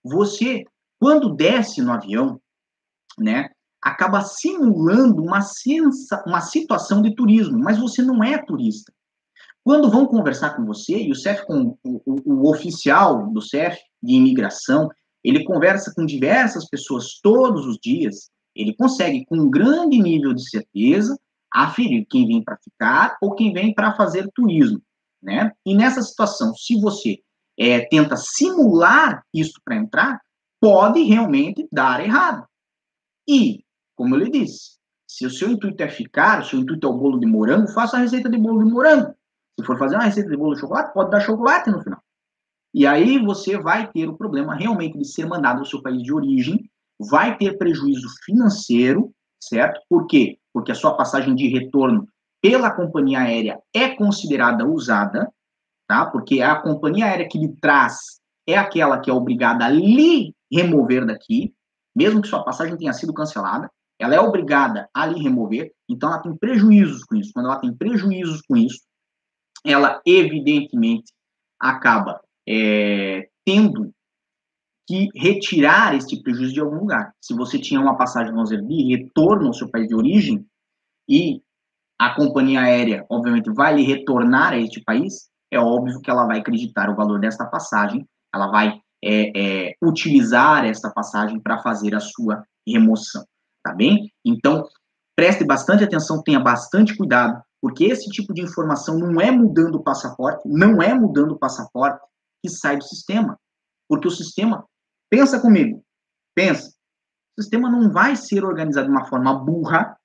[0.03, 0.65] você,
[0.99, 2.39] quando desce no avião,
[3.17, 3.49] né,
[3.81, 8.93] acaba simulando uma, sensa, uma situação de turismo, mas você não é turista.
[9.63, 13.79] Quando vão conversar com você, e o CEF, com, o, o, o oficial do CEF
[14.01, 14.89] de imigração,
[15.23, 20.47] ele conversa com diversas pessoas todos os dias, ele consegue, com um grande nível de
[20.49, 21.19] certeza,
[21.51, 24.81] aferir quem vem para ficar ou quem vem para fazer turismo,
[25.21, 25.51] né?
[25.65, 27.19] E nessa situação, se você
[27.57, 30.21] é, tenta simular isso para entrar,
[30.59, 32.45] pode realmente dar errado.
[33.27, 33.63] E,
[33.95, 36.97] como eu lhe disse, se o seu intuito é ficar, o seu intuito é o
[36.97, 39.13] bolo de morango, faça a receita de bolo de morango.
[39.59, 42.01] Se for fazer uma receita de bolo de chocolate, pode dar chocolate no final.
[42.73, 46.13] E aí você vai ter o problema realmente de ser mandado ao seu país de
[46.13, 46.70] origem,
[47.09, 49.11] vai ter prejuízo financeiro,
[49.41, 49.81] certo?
[49.89, 50.37] Por quê?
[50.53, 52.07] Porque a sua passagem de retorno
[52.41, 55.31] pela companhia aérea é considerada usada,
[55.87, 56.05] tá?
[56.05, 61.05] Porque a companhia aérea que lhe traz é aquela que é obrigada a lhe remover
[61.05, 61.53] daqui,
[61.95, 66.21] mesmo que sua passagem tenha sido cancelada, ela é obrigada a lhe remover, então ela
[66.21, 67.31] tem prejuízos com isso.
[67.33, 68.81] Quando ela tem prejuízos com isso,
[69.63, 71.13] ela evidentemente
[71.59, 73.93] acaba é, tendo
[74.87, 77.13] que retirar este prejuízo de algum lugar.
[77.21, 80.45] Se você tinha uma passagem, vamos dizer, de retorno ao seu país de origem,
[81.07, 81.41] e
[81.99, 86.39] a companhia aérea, obviamente, vai lhe retornar a este país, é óbvio que ela vai
[86.39, 91.99] acreditar o valor desta passagem, ela vai é, é, utilizar esta passagem para fazer a
[91.99, 93.23] sua remoção,
[93.63, 94.11] tá bem?
[94.25, 94.67] Então,
[95.15, 99.83] preste bastante atenção, tenha bastante cuidado, porque esse tipo de informação não é mudando o
[99.83, 101.99] passaporte, não é mudando o passaporte
[102.43, 103.37] que sai do sistema.
[103.87, 104.65] Porque o sistema,
[105.11, 105.83] pensa comigo,
[106.33, 106.73] pensa,
[107.37, 109.97] o sistema não vai ser organizado de uma forma burra,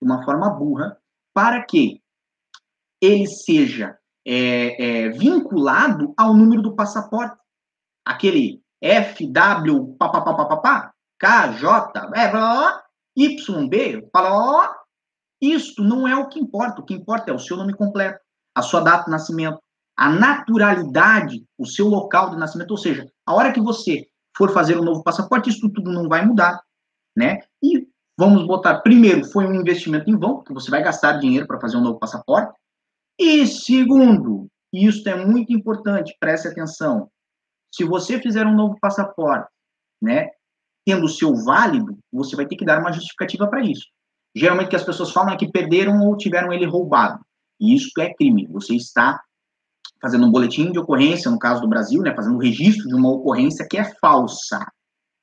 [0.00, 0.96] de uma forma burra,
[1.34, 2.00] para que
[3.02, 7.36] ele seja é, é, vinculado ao número do passaporte.
[8.06, 12.30] Aquele FW, papapá, KJ, é,
[13.16, 14.08] YB,
[15.40, 16.80] isto não é o que importa.
[16.80, 18.20] O que importa é o seu nome completo,
[18.54, 19.58] a sua data de nascimento,
[19.96, 22.70] a naturalidade, o seu local de nascimento.
[22.70, 24.06] Ou seja, a hora que você
[24.36, 26.60] for fazer um novo passaporte, isso tudo não vai mudar,
[27.16, 27.40] né?
[27.62, 27.86] E
[28.18, 31.76] vamos botar, primeiro, foi um investimento em vão, porque você vai gastar dinheiro para fazer
[31.76, 32.52] um novo passaporte.
[33.18, 37.08] E segundo, e isso é muito importante, preste atenção,
[37.72, 39.48] se você fizer um novo passaporte,
[40.02, 40.30] né,
[40.86, 43.86] tendo o seu válido, você vai ter que dar uma justificativa para isso.
[44.36, 47.24] Geralmente que as pessoas falam é que perderam ou tiveram ele roubado.
[47.60, 48.46] E isso é crime.
[48.48, 49.22] Você está
[50.00, 53.10] fazendo um boletim de ocorrência, no caso do Brasil, né, fazendo um registro de uma
[53.10, 54.66] ocorrência que é falsa,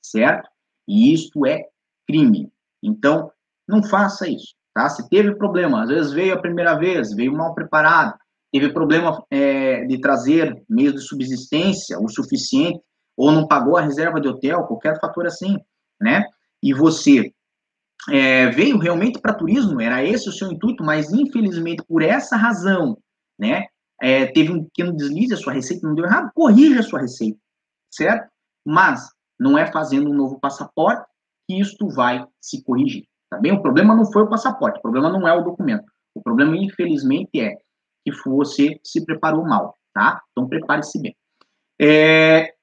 [0.01, 0.49] certo?
[0.88, 1.65] E isto é
[2.07, 2.51] crime.
[2.81, 3.31] Então,
[3.67, 4.89] não faça isso, tá?
[4.89, 8.15] Se teve problema, às vezes veio a primeira vez, veio mal preparado,
[8.51, 12.81] teve problema é, de trazer meios de subsistência o suficiente,
[13.15, 15.57] ou não pagou a reserva de hotel, qualquer fator assim,
[15.99, 16.25] né?
[16.63, 17.31] E você
[18.10, 22.97] é, veio realmente para turismo, era esse o seu intuito, mas infelizmente por essa razão,
[23.38, 23.67] né,
[24.01, 27.37] é, teve um pequeno deslize, a sua receita não deu errado, corrija a sua receita,
[27.93, 28.27] certo?
[28.65, 29.07] Mas
[29.39, 31.05] não é fazendo um novo passaporte
[31.47, 33.51] que isto vai se corrigir, tá bem?
[33.51, 35.85] O problema não foi o passaporte, o problema não é o documento,
[36.15, 37.55] o problema infelizmente é
[38.03, 40.19] que você se preparou mal, tá?
[40.31, 41.15] Então prepare-se bem.
[41.79, 42.55] É,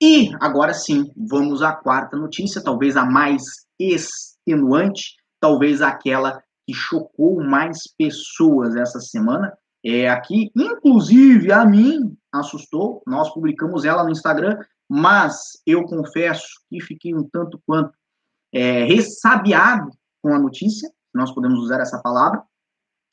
[0.00, 3.42] e agora sim, vamos à quarta notícia, talvez a mais
[3.78, 9.52] extenuante, talvez aquela que chocou mais pessoas essa semana.
[9.88, 13.04] É aqui, inclusive a mim assustou.
[13.06, 17.96] Nós publicamos ela no Instagram, mas eu confesso que fiquei um tanto quanto
[18.52, 20.90] é, ressabiado com a notícia.
[21.14, 22.42] Nós podemos usar essa palavra.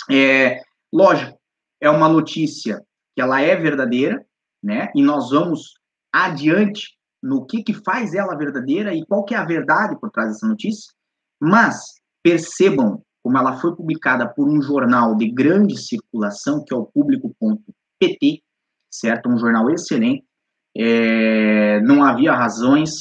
[0.10, 1.40] É, lógico,
[1.80, 2.84] é uma notícia
[3.16, 4.26] que ela é verdadeira,
[4.64, 4.92] né?
[4.96, 5.76] E nós vamos
[6.12, 10.30] adiante no que, que faz ela verdadeira e qual que é a verdade por trás
[10.30, 10.92] dessa notícia,
[11.40, 16.86] mas percebam como ela foi publicada por um jornal de grande circulação, que é o
[16.86, 18.44] público.pt,
[18.92, 19.30] certo?
[19.30, 20.26] Um jornal excelente.
[20.76, 22.92] É, não havia razões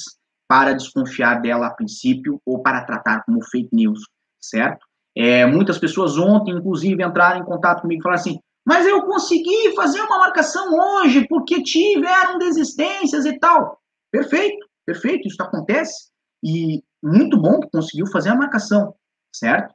[0.49, 4.01] para desconfiar dela a princípio ou para tratar como fake news,
[4.41, 4.87] certo?
[5.17, 9.75] É, muitas pessoas ontem, inclusive, entraram em contato comigo e falaram assim: mas eu consegui
[9.75, 13.81] fazer uma marcação hoje porque tiveram desistências e tal.
[14.11, 16.11] Perfeito, perfeito, isso acontece.
[16.45, 18.95] E muito bom que conseguiu fazer a marcação,
[19.35, 19.75] certo?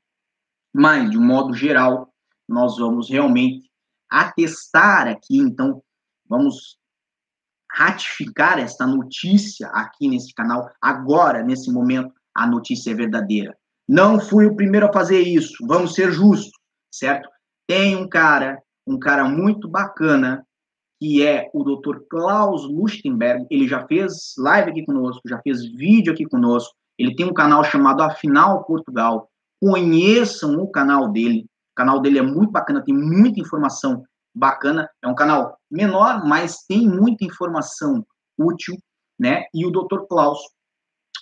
[0.77, 2.13] Mas, de um modo geral,
[2.47, 3.67] nós vamos realmente
[4.07, 5.81] atestar aqui, então,
[6.29, 6.77] vamos
[7.71, 10.69] ratificar esta notícia aqui nesse canal.
[10.79, 13.57] Agora, nesse momento, a notícia é verdadeira.
[13.89, 16.51] Não fui o primeiro a fazer isso, vamos ser justos,
[16.93, 17.27] certo?
[17.67, 20.45] Tem um cara, um cara muito bacana,
[20.99, 22.01] que é o Dr.
[22.07, 23.47] Klaus Lustenberg.
[23.49, 26.75] Ele já fez live aqui conosco, já fez vídeo aqui conosco.
[26.99, 29.27] Ele tem um canal chamado Afinal Portugal.
[29.61, 31.45] Conheçam o canal dele.
[31.71, 34.03] O canal dele é muito bacana, tem muita informação
[34.35, 34.89] bacana.
[35.03, 38.05] É um canal menor, mas tem muita informação
[38.37, 38.75] útil,
[39.19, 39.45] né?
[39.53, 40.05] E o Dr.
[40.07, 40.39] Klaus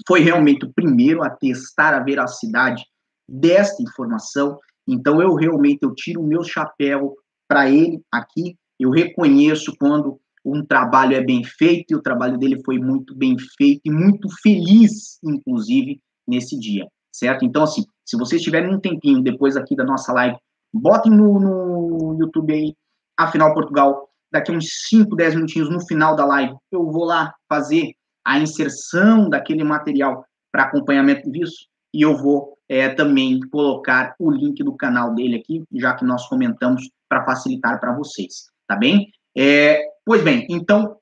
[0.07, 2.85] foi realmente o primeiro a testar a veracidade
[3.27, 4.59] desta informação.
[4.87, 7.15] Então eu realmente eu tiro o meu chapéu
[7.47, 8.57] para ele aqui.
[8.79, 13.35] Eu reconheço quando um trabalho é bem feito e o trabalho dele foi muito bem
[13.57, 17.43] feito e muito feliz, inclusive, nesse dia, certo?
[17.43, 20.37] Então, assim, se vocês tiverem um tempinho depois aqui da nossa live,
[20.73, 22.75] botem no, no YouTube aí,
[23.17, 27.93] afinal, Portugal, daqui uns 5, 10 minutinhos no final da live, eu vou lá fazer
[28.25, 34.63] a inserção daquele material para acompanhamento disso e eu vou é, também colocar o link
[34.63, 39.07] do canal dele aqui, já que nós comentamos, para facilitar para vocês, tá bem?
[39.37, 40.97] É, pois bem, então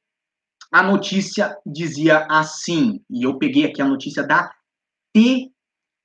[0.72, 4.52] a notícia dizia assim, e eu peguei aqui a notícia da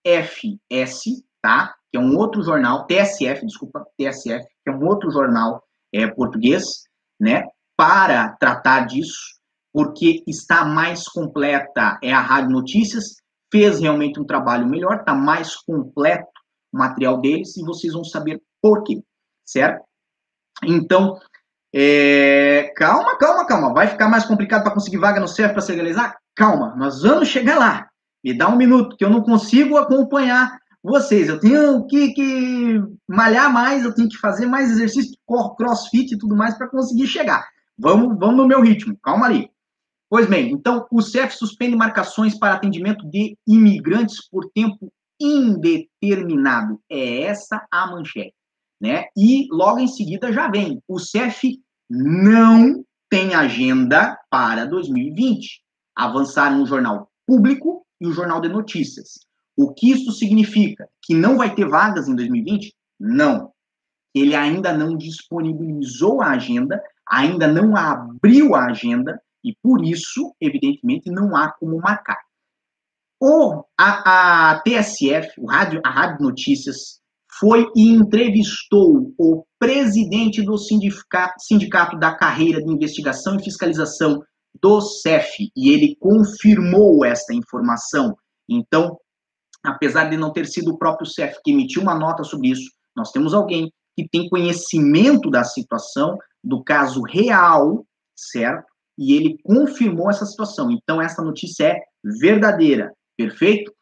[0.05, 1.75] TFS, tá?
[1.91, 6.65] Que é um outro jornal, TSF, desculpa, TSF, que é um outro jornal é, português,
[7.21, 7.45] né?
[7.77, 9.39] Para tratar disso,
[9.73, 13.17] porque está mais completa, é a Rádio Notícias,
[13.53, 16.29] fez realmente um trabalho melhor, está mais completo
[16.73, 19.03] o material deles e vocês vão saber por quê,
[19.45, 19.83] certo?
[20.65, 21.19] Então,
[21.75, 22.73] é...
[22.77, 23.73] calma, calma, calma.
[23.73, 26.17] Vai ficar mais complicado para conseguir vaga no CEF para se legalizar?
[26.35, 27.88] Calma, nós vamos chegar lá.
[28.25, 31.29] Me dá um minuto, que eu não consigo acompanhar vocês.
[31.29, 35.17] Eu tenho que, que malhar mais, eu tenho que fazer mais exercício,
[35.57, 37.47] crossfit e tudo mais para conseguir chegar.
[37.79, 39.51] Vamos, vamos no meu ritmo, calma ali.
[40.11, 44.91] Pois bem, então o CEF suspende marcações para atendimento de imigrantes por tempo
[45.21, 46.81] indeterminado.
[46.91, 48.35] É essa a manchete,
[48.81, 49.05] né?
[49.17, 51.61] E logo em seguida já vem, o CEF
[51.91, 55.63] não tem agenda para 2020.
[55.95, 59.19] Avançaram o jornal público e o jornal de notícias.
[59.57, 60.89] O que isso significa?
[61.03, 62.75] Que não vai ter vagas em 2020?
[62.99, 63.53] Não.
[64.15, 71.11] Ele ainda não disponibilizou a agenda, ainda não abriu a agenda e por isso, evidentemente,
[71.11, 72.21] não há como marcar.
[73.21, 77.01] O, a, a TSF, o rádio, a Rádio Notícias,
[77.39, 84.23] foi e entrevistou o presidente do sindicato, sindicato da Carreira de Investigação e Fiscalização
[84.63, 88.17] do CEF, e ele confirmou esta informação.
[88.49, 88.99] Então,
[89.65, 93.11] apesar de não ter sido o próprio CEF que emitiu uma nota sobre isso, nós
[93.11, 97.85] temos alguém que tem conhecimento da situação, do caso real,
[98.17, 98.69] certo?
[98.99, 100.71] e ele confirmou essa situação.
[100.73, 103.73] Então, essa notícia é verdadeira, perfeito?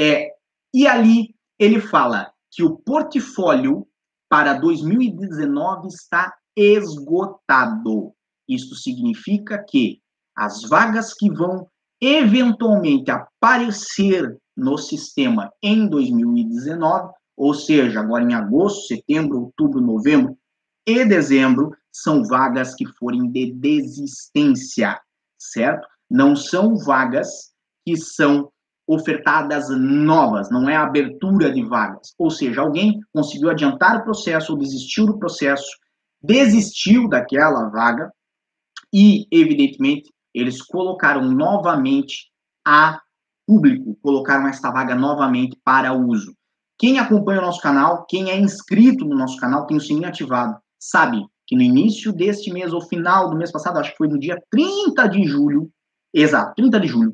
[0.00, 0.30] É,
[0.74, 3.86] e ali ele fala que o portfólio
[4.30, 8.14] para 2019 está esgotado.
[8.48, 10.00] Isso significa que
[10.36, 11.66] as vagas que vão
[12.00, 20.36] eventualmente aparecer no sistema em 2019, ou seja, agora em agosto, setembro, outubro, novembro
[20.86, 25.00] e dezembro, são vagas que forem de desistência,
[25.38, 25.86] certo?
[26.10, 27.52] Não são vagas
[27.84, 28.50] que são
[28.86, 32.14] ofertadas novas, não é abertura de vagas.
[32.18, 35.70] Ou seja, alguém conseguiu adiantar o processo ou desistiu do processo,
[36.20, 38.12] desistiu daquela vaga
[38.92, 42.30] e, evidentemente, eles colocaram novamente
[42.66, 43.00] a
[43.46, 46.34] público, colocaram esta vaga novamente para uso.
[46.78, 50.58] Quem acompanha o nosso canal, quem é inscrito no nosso canal, tem o sininho ativado,
[50.80, 54.18] sabe que no início deste mês, ou final do mês passado, acho que foi no
[54.18, 55.70] dia 30 de julho,
[56.14, 57.12] exato, 30 de julho,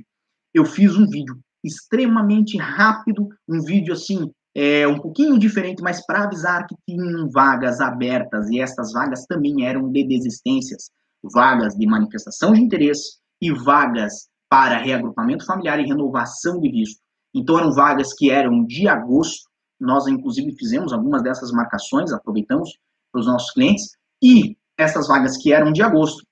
[0.54, 6.24] eu fiz um vídeo extremamente rápido, um vídeo assim, é, um pouquinho diferente, mas para
[6.24, 10.90] avisar que tinham vagas abertas, e estas vagas também eram de desistências,
[11.32, 17.00] vagas de manifestação de interesse e vagas para reagrupamento familiar e renovação de visto.
[17.34, 19.48] Então eram vagas que eram de agosto,
[19.78, 22.70] nós inclusive fizemos algumas dessas marcações, aproveitamos
[23.12, 23.90] para os nossos clientes,
[24.22, 26.24] e essas vagas que eram de agosto,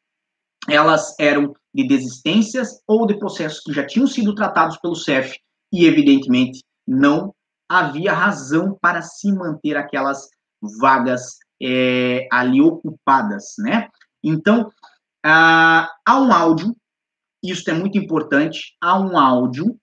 [0.68, 5.36] elas eram de desistências ou de processos que já tinham sido tratados pelo CEF
[5.72, 7.34] e, evidentemente, não
[7.68, 10.28] havia razão para se manter aquelas
[10.80, 13.88] vagas é, ali ocupadas, né?
[14.26, 14.72] Então,
[15.24, 16.76] ah, há um áudio,
[17.42, 19.78] isso é muito importante, há um áudio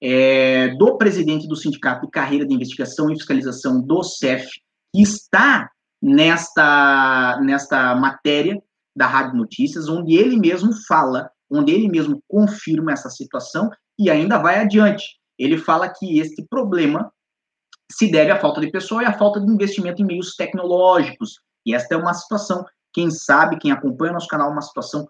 [0.00, 4.48] é, do presidente do Sindicato de Carreira de Investigação e Fiscalização do CEF,
[4.94, 5.68] que está
[6.00, 8.62] nesta, nesta matéria
[8.96, 13.68] da Rádio Notícias, onde ele mesmo fala, onde ele mesmo confirma essa situação
[13.98, 15.04] e ainda vai adiante.
[15.36, 17.12] Ele fala que este problema
[17.90, 21.40] se deve à falta de pessoa e à falta de investimento em meios tecnológicos.
[21.66, 25.08] E esta é uma situação quem sabe, quem acompanha nosso canal, uma situação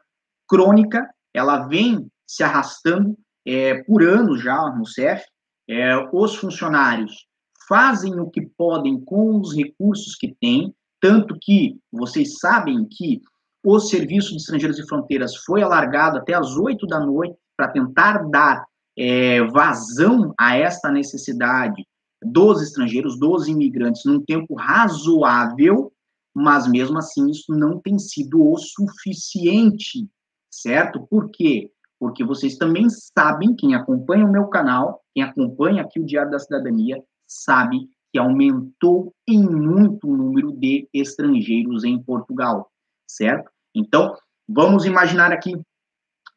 [0.49, 3.17] crônica, ela vem se arrastando
[3.47, 5.25] é, por anos já no CEF.
[5.69, 7.27] É, os funcionários
[7.69, 13.21] fazem o que podem com os recursos que têm, tanto que vocês sabem que
[13.65, 18.29] o Serviço de Estrangeiros e Fronteiras foi alargado até as 8 da noite para tentar
[18.29, 18.65] dar
[18.99, 21.87] é, vazão a esta necessidade
[22.23, 25.93] dos estrangeiros, dos imigrantes, num tempo razoável,
[26.35, 30.09] mas mesmo assim isso não tem sido o suficiente,
[30.51, 31.07] certo?
[31.07, 31.71] Por quê?
[31.99, 36.39] Porque vocês também sabem, quem acompanha o meu canal, quem acompanha aqui o Diário da
[36.39, 42.71] Cidadania, sabe que aumentou em muito o número de estrangeiros em Portugal,
[43.07, 43.51] certo?
[43.75, 44.17] Então,
[44.49, 45.53] vamos imaginar aqui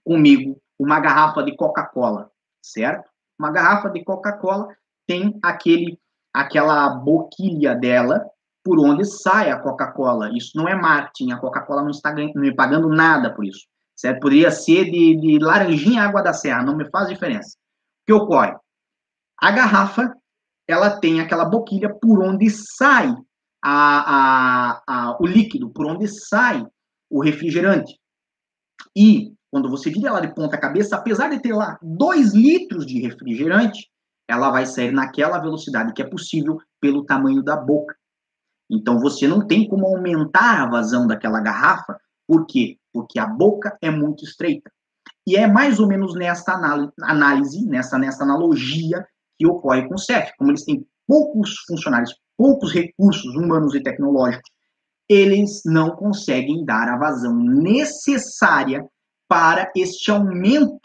[0.04, 2.30] comigo uma garrafa de Coca-Cola,
[2.62, 3.10] certo?
[3.40, 4.68] Uma garrafa de Coca-Cola
[5.08, 6.00] tem aquele
[6.34, 8.26] aquela boquilha dela
[8.64, 10.30] por onde sai a Coca-Cola.
[10.36, 13.68] Isso não é marketing, a Coca-Cola não está me pagando nada por isso.
[13.96, 14.20] Certo?
[14.22, 17.58] Poderia ser de, de laranjinha água da serra, não me faz diferença.
[18.02, 18.56] O que ocorre?
[19.40, 20.16] A garrafa,
[20.68, 23.14] ela tem aquela boquilha por onde sai
[23.64, 26.66] a, a, a, o líquido, por onde sai
[27.10, 27.98] o refrigerante.
[28.96, 33.00] E quando você vira ela de ponta cabeça, apesar de ter lá 2 litros de
[33.00, 33.88] refrigerante,
[34.28, 37.96] ela vai sair naquela velocidade que é possível pelo tamanho da boca.
[38.70, 41.98] Então você não tem como aumentar a vazão daquela garrafa,
[42.28, 42.78] por quê?
[42.92, 44.72] Porque a boca é muito estreita.
[45.28, 46.54] E é mais ou menos nesta
[47.02, 49.06] análise, nessa, nessa analogia
[49.38, 50.32] que ocorre com o CEF.
[50.38, 54.50] Como eles têm poucos funcionários, poucos recursos humanos e tecnológicos,
[55.10, 58.86] eles não conseguem dar a vazão necessária
[59.28, 60.80] para este aumento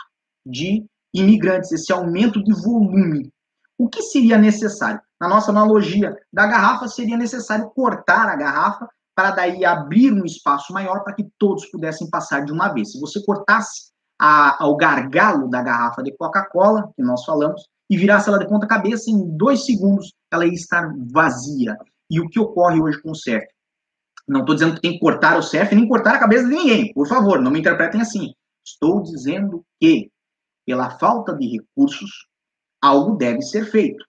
[0.44, 3.32] de imigrantes, esse aumento de volume.
[3.76, 5.00] O que seria necessário?
[5.20, 10.72] Na nossa analogia da garrafa, seria necessário cortar a garrafa para daí abrir um espaço
[10.72, 12.92] maior para que todos pudessem passar de uma vez.
[12.92, 18.28] Se você cortasse a, o gargalo da garrafa de Coca-Cola, que nós falamos, e virasse
[18.28, 21.76] ela de ponta cabeça, em dois segundos ela ia estar vazia.
[22.10, 23.44] E o que ocorre hoje com o CEF?
[24.28, 26.92] Não estou dizendo que tem que cortar o CEF, nem cortar a cabeça de ninguém,
[26.92, 28.32] por favor, não me interpretem assim.
[28.64, 30.10] Estou dizendo que,
[30.66, 32.26] pela falta de recursos,
[32.82, 34.04] algo deve ser feito.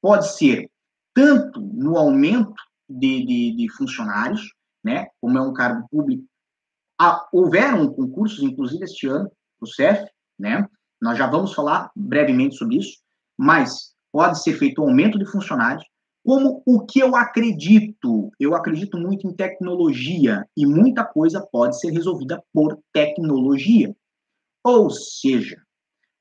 [0.00, 0.70] Pode ser
[1.14, 6.24] tanto no aumento de, de, de funcionários, né, como é um cargo público.
[7.32, 9.30] Houveram concursos, inclusive este ano,
[9.60, 10.04] o CEF,
[10.38, 10.66] né,
[11.00, 12.98] nós já vamos falar brevemente sobre isso,
[13.38, 15.84] mas pode ser feito um aumento de funcionários,
[16.24, 21.90] como o que eu acredito, eu acredito muito em tecnologia e muita coisa pode ser
[21.90, 23.94] resolvida por tecnologia.
[24.62, 25.62] Ou seja,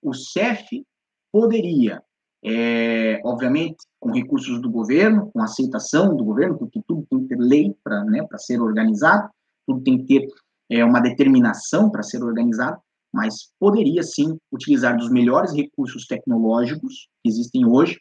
[0.01, 0.85] o CEF
[1.31, 2.01] poderia,
[2.43, 7.37] é, obviamente, com recursos do governo, com aceitação do governo, porque tudo tem que ter
[7.37, 9.29] lei para né, ser organizado,
[9.67, 10.27] tudo tem que ter
[10.69, 12.79] é, uma determinação para ser organizado,
[13.13, 17.99] mas poderia sim utilizar dos melhores recursos tecnológicos que existem hoje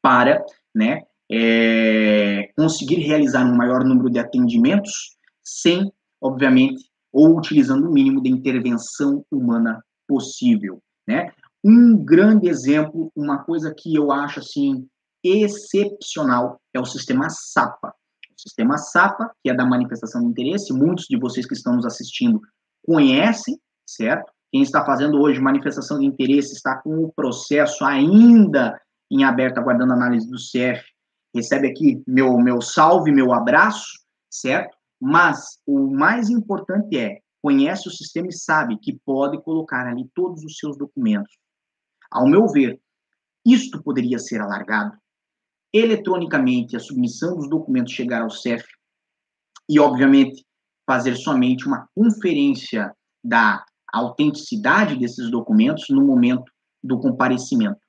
[0.00, 0.44] para
[0.74, 8.22] né, é, conseguir realizar um maior número de atendimentos sem, obviamente, ou utilizando o mínimo
[8.22, 11.30] de intervenção humana possível, né?
[11.64, 14.86] Um grande exemplo, uma coisa que eu acho assim
[15.22, 17.94] excepcional é o sistema SAPA.
[18.36, 21.86] O sistema SAPA, que é da manifestação de interesse, muitos de vocês que estão nos
[21.86, 22.40] assistindo
[22.84, 23.56] conhecem,
[23.86, 24.32] certo?
[24.50, 29.92] Quem está fazendo hoje manifestação de interesse está com o processo ainda em aberto, aguardando
[29.92, 30.84] análise do CF.
[31.34, 34.00] Recebe aqui meu, meu salve, meu abraço,
[34.30, 34.76] certo?
[35.00, 40.44] Mas o mais importante é, conhece o sistema e sabe que pode colocar ali todos
[40.44, 41.41] os seus documentos.
[42.12, 42.78] Ao meu ver,
[43.44, 44.92] isto poderia ser alargado.
[45.72, 48.64] Eletronicamente, a submissão dos documentos chegar ao CEF
[49.68, 50.44] e, obviamente,
[50.86, 52.94] fazer somente uma conferência
[53.24, 56.52] da autenticidade desses documentos no momento
[56.84, 57.80] do comparecimento.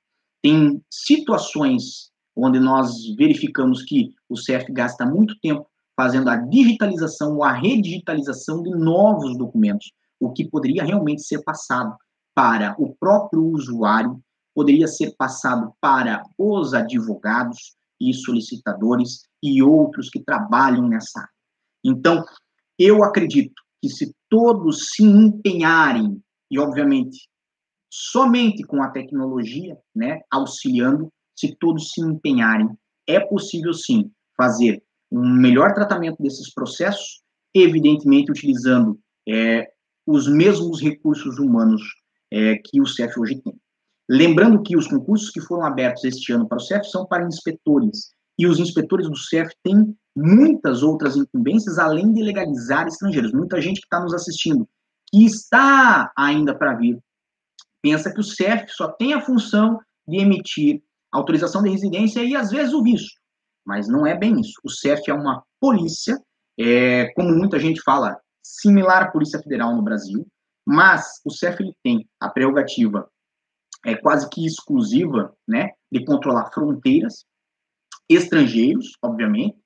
[0.42, 5.68] Tem situações onde nós verificamos que o CEF gasta muito tempo
[5.98, 11.96] fazendo a digitalização ou a redigitalização de novos documentos, o que poderia realmente ser passado
[12.36, 14.22] para o próprio usuário,
[14.54, 21.30] poderia ser passado para os advogados e solicitadores e outros que trabalham nessa área.
[21.84, 22.24] Então,
[22.78, 27.28] eu acredito que se todos se empenharem, e obviamente
[27.92, 32.70] somente com a tecnologia, né, auxiliando, se todos se empenharem,
[33.08, 34.82] é possível sim fazer
[35.12, 37.22] um melhor tratamento desses processos,
[37.54, 39.68] evidentemente utilizando é,
[40.08, 41.84] os mesmos recursos humanos
[42.34, 43.54] é, que o CEF hoje tem.
[44.10, 48.10] Lembrando que os concursos que foram abertos este ano para o CEF são para inspetores,
[48.38, 53.32] e os inspetores do CEF têm muitas outras incumbências além de legalizar estrangeiros.
[53.32, 54.68] Muita gente que está nos assistindo,
[55.12, 57.00] que está ainda para vir,
[57.82, 60.82] pensa que o CEF só tem a função de emitir
[61.12, 63.22] autorização de residência e às vezes o visto.
[63.66, 64.60] Mas não é bem isso.
[64.64, 66.20] O CEF é uma polícia,
[66.60, 70.28] é, como muita gente fala, similar à Polícia Federal no Brasil,
[70.66, 73.10] mas o CEF ele tem a prerrogativa
[73.86, 77.26] é quase que exclusiva, né, de controlar fronteiras,
[78.10, 79.58] estrangeiros, obviamente,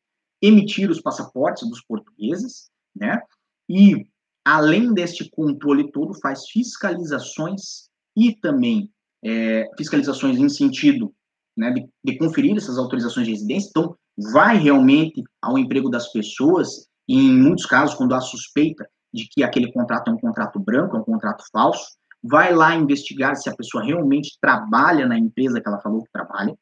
[0.41, 3.21] emitir os passaportes dos portugueses, né,
[3.69, 4.07] e
[4.43, 8.89] além deste controle todo, faz fiscalizações e também
[9.23, 11.13] é, fiscalizações em sentido
[11.55, 13.69] né, de, de, conferir essas autorizações de residência.
[13.69, 13.95] Então,
[14.31, 19.43] vai realmente ao emprego das pessoas, e em muitos casos, quando há suspeita de que
[19.43, 23.55] aquele contrato é um contrato branco, é um contrato falso, vai lá investigar se a
[23.55, 26.55] pessoa realmente trabalha na empresa que ela falou que trabalha,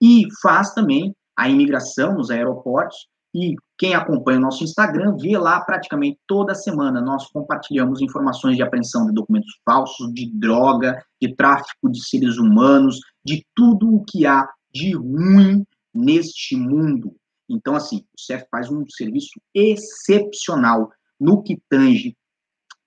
[0.00, 5.60] e faz também a imigração nos aeroportos, e quem acompanha o nosso Instagram vê lá
[5.60, 11.90] praticamente toda semana nós compartilhamos informações de apreensão de documentos falsos, de droga, de tráfico
[11.90, 15.64] de seres humanos, de tudo o que há de ruim
[15.94, 17.16] neste mundo.
[17.48, 20.90] Então, assim, o CEF faz um serviço excepcional
[21.22, 22.16] no que tange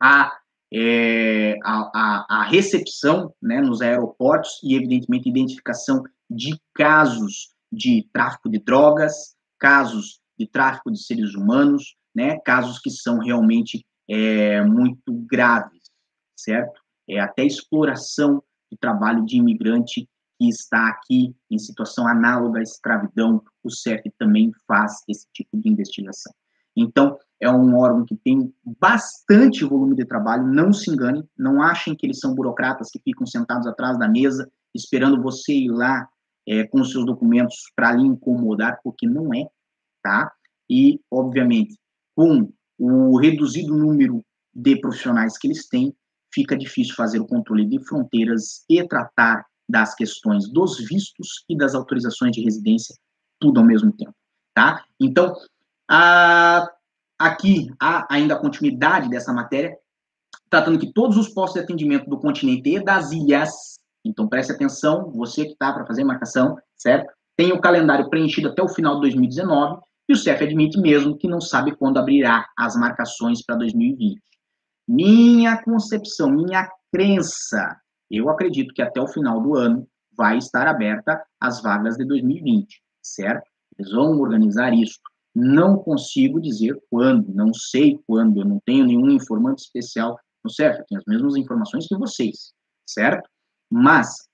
[0.01, 0.29] a,
[0.73, 8.49] é, a, a, a, recepção né, nos aeroportos e, evidentemente, identificação de casos de tráfico
[8.49, 15.13] de drogas, casos de tráfico de seres humanos, né, casos que são realmente é, muito
[15.29, 15.83] graves,
[16.37, 16.81] certo?
[17.07, 23.41] É até exploração de trabalho de imigrante que está aqui em situação análoga à escravidão,
[23.63, 26.33] o CEF também faz esse tipo de investigação.
[26.75, 31.95] Então, é um órgão que tem bastante volume de trabalho, não se engane, não achem
[31.95, 36.07] que eles são burocratas que ficam sentados atrás da mesa, esperando você ir lá
[36.47, 39.47] é, com os seus documentos para lhe incomodar, porque não é,
[40.01, 40.31] tá?
[40.69, 41.77] E, obviamente,
[42.15, 44.23] com o reduzido número
[44.53, 45.93] de profissionais que eles têm,
[46.33, 51.73] fica difícil fazer o controle de fronteiras e tratar das questões dos vistos e das
[51.73, 52.95] autorizações de residência,
[53.39, 54.13] tudo ao mesmo tempo,
[54.53, 54.83] tá?
[54.99, 55.33] Então,
[55.89, 56.69] a,
[57.17, 59.75] aqui há ainda a continuidade dessa matéria,
[60.49, 65.11] tratando que todos os postos de atendimento do continente e das ilhas, então preste atenção,
[65.11, 67.11] você que está para fazer marcação, certo?
[67.35, 71.27] Tem o calendário preenchido até o final de 2019 e o CEF admite mesmo que
[71.27, 74.21] não sabe quando abrirá as marcações para 2020.
[74.87, 77.75] Minha concepção, minha crença,
[78.09, 82.81] eu acredito que até o final do ano vai estar aberta as vagas de 2020,
[83.01, 83.49] certo?
[83.77, 84.99] Eles vão organizar isso.
[85.35, 90.79] Não consigo dizer quando, não sei quando, eu não tenho nenhum informante especial no CEF,
[90.79, 92.53] eu tenho as mesmas informações que vocês,
[92.87, 93.29] certo?
[93.69, 94.27] Mas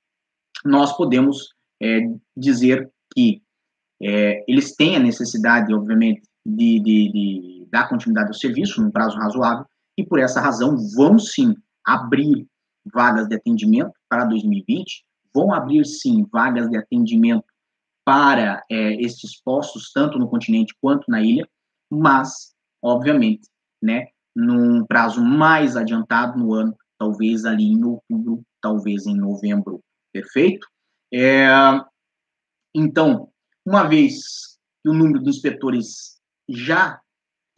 [0.63, 1.49] nós podemos
[1.81, 2.01] é,
[2.37, 3.41] dizer que
[4.01, 9.17] é, eles têm a necessidade, obviamente, de, de, de dar continuidade ao serviço num prazo
[9.17, 9.65] razoável,
[9.97, 12.47] e por essa razão vão sim abrir
[12.93, 17.45] vagas de atendimento para 2020, vão abrir sim vagas de atendimento
[18.03, 18.97] para é,
[19.43, 21.47] postos, tanto no continente quanto na ilha,
[21.89, 23.47] mas, obviamente,
[23.81, 29.81] né, num prazo mais adiantado no ano, talvez ali em outubro, talvez em novembro,
[30.13, 30.67] perfeito?
[31.13, 31.47] É,
[32.73, 33.29] então,
[33.65, 36.99] uma vez que o número de inspetores já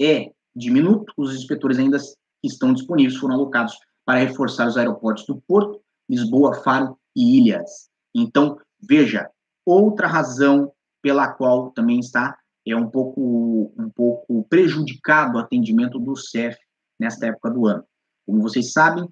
[0.02, 1.98] é diminuto, os inspetores ainda
[2.44, 7.90] estão disponíveis foram alocados para reforçar os aeroportos do Porto, Lisboa, Faro e Ilhas.
[8.14, 9.30] Então, veja,
[9.66, 16.16] outra razão pela qual também está é um pouco um pouco prejudicado o atendimento do
[16.16, 16.58] CEF
[17.00, 17.84] nesta época do ano.
[18.26, 19.08] Como vocês sabem,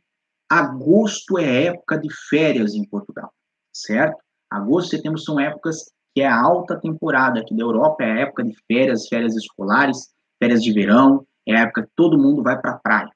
[0.49, 3.31] agosto é época de férias em Portugal,
[3.73, 4.17] certo?
[4.49, 8.19] Agosto e setembro são épocas que é a alta temporada aqui da Europa, é a
[8.21, 12.59] época de férias, férias escolares, férias de verão, é a época que todo mundo vai
[12.59, 13.09] para a praia.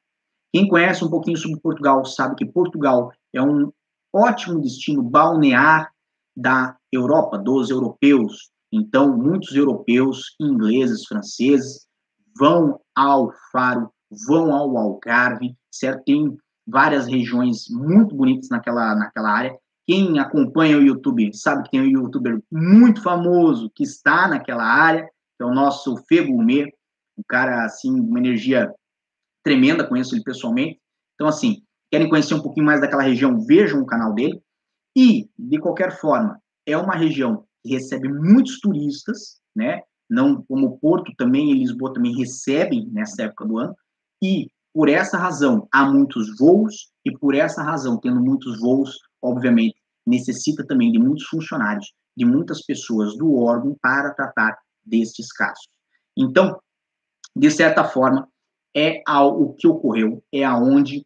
[0.54, 3.72] Quem conhece um pouquinho sobre Portugal sabe que Portugal é um
[4.14, 5.92] ótimo destino balnear
[6.36, 8.50] da Europa, dos europeus.
[8.72, 11.86] Então, muitos europeus, ingleses, franceses,
[12.38, 13.90] vão ao Faro,
[14.28, 16.04] vão ao Algarve, certo?
[16.04, 16.38] Tem
[16.68, 19.56] várias regiões muito bonitas naquela, naquela área.
[19.88, 25.04] Quem acompanha o YouTube sabe que tem um youtuber muito famoso que está naquela área,
[25.04, 26.74] que é o nosso Fê Gourmet,
[27.18, 28.74] um cara, assim, uma energia
[29.44, 30.80] tremenda, conheço ele pessoalmente.
[31.14, 34.42] Então, assim, querem conhecer um pouquinho mais daquela região, vejam o canal dele.
[34.98, 39.82] E, de qualquer forma, é uma região que recebe muitos turistas, né?
[40.10, 43.76] Não como Porto também e Lisboa também recebem nessa época do ano.
[44.22, 49.76] E por essa razão há muitos voos e por essa razão, tendo muitos voos, obviamente,
[50.06, 55.68] necessita também de muitos funcionários, de muitas pessoas do órgão para tratar destes casos.
[56.16, 56.60] Então,
[57.36, 58.28] de certa forma,
[58.76, 61.06] é ao, o que ocorreu, é aonde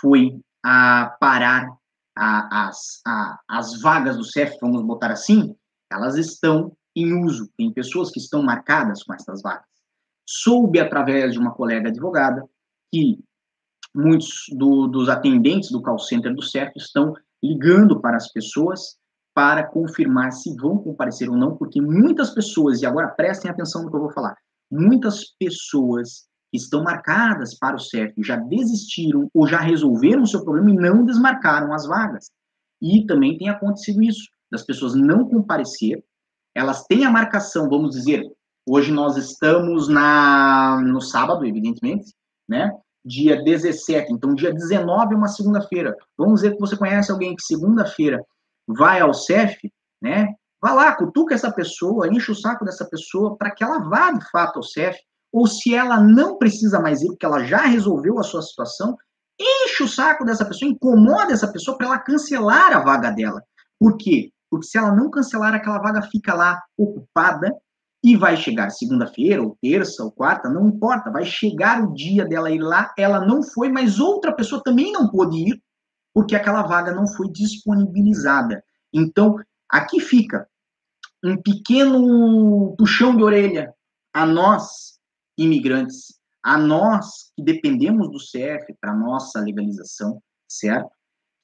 [0.00, 1.77] foi a parar
[2.18, 5.54] a, as, a, as vagas do CEF, vamos botar assim,
[5.90, 7.48] elas estão em uso.
[7.56, 9.66] Tem pessoas que estão marcadas com essas vagas.
[10.28, 12.44] Soube através de uma colega advogada
[12.92, 13.18] que
[13.94, 18.98] muitos do, dos atendentes do call center do CEF estão ligando para as pessoas
[19.34, 23.90] para confirmar se vão comparecer ou não, porque muitas pessoas, e agora prestem atenção no
[23.90, 24.36] que eu vou falar,
[24.70, 30.70] muitas pessoas estão marcadas para o CEF já desistiram ou já resolveram o seu problema
[30.70, 32.30] e não desmarcaram as vagas.
[32.80, 36.02] E também tem acontecido isso, das pessoas não comparecer,
[36.54, 38.24] elas têm a marcação, vamos dizer,
[38.66, 42.12] hoje nós estamos na no sábado, evidentemente,
[42.48, 42.72] né?
[43.04, 45.96] Dia 17, então dia 19 é uma segunda-feira.
[46.16, 48.20] Vamos dizer que você conhece alguém que segunda-feira
[48.66, 49.72] vai ao CEF,
[50.02, 50.34] né?
[50.60, 54.28] Vá lá, cutuca essa pessoa, enche o saco dessa pessoa para que ela vá de
[54.30, 54.98] fato ao CEF,
[55.32, 58.96] ou se ela não precisa mais ir, porque ela já resolveu a sua situação,
[59.38, 63.42] enche o saco dessa pessoa, incomoda essa pessoa para ela cancelar a vaga dela.
[63.78, 64.32] Por quê?
[64.50, 67.54] Porque se ela não cancelar, aquela vaga fica lá ocupada
[68.02, 72.50] e vai chegar segunda-feira, ou terça, ou quarta, não importa, vai chegar o dia dela
[72.50, 75.62] ir lá, ela não foi, mas outra pessoa também não pôde ir,
[76.14, 78.62] porque aquela vaga não foi disponibilizada.
[78.92, 79.36] Então,
[79.68, 80.48] aqui fica
[81.24, 83.74] um pequeno puxão de orelha
[84.12, 84.97] a nós,
[85.38, 90.90] imigrantes, a nós que dependemos do CF para nossa legalização, certo?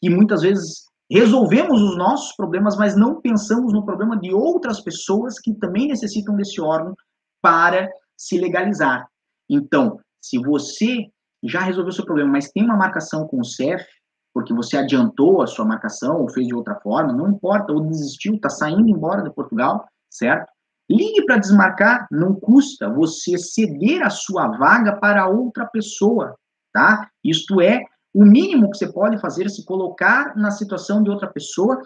[0.02, 5.38] Que muitas vezes resolvemos os nossos problemas, mas não pensamos no problema de outras pessoas
[5.38, 6.94] que também necessitam desse órgão
[7.42, 9.06] para se legalizar.
[9.48, 11.06] Então, se você
[11.42, 13.84] já resolveu seu problema, mas tem uma marcação com o CEF,
[14.32, 18.34] porque você adiantou a sua marcação ou fez de outra forma, não importa, ou desistiu,
[18.34, 20.50] está saindo embora de Portugal, certo?
[20.90, 26.36] Ligue para desmarcar, não custa você ceder a sua vaga para outra pessoa,
[26.72, 27.08] tá?
[27.22, 27.82] Isto é,
[28.12, 31.80] o mínimo que você pode fazer é se colocar na situação de outra pessoa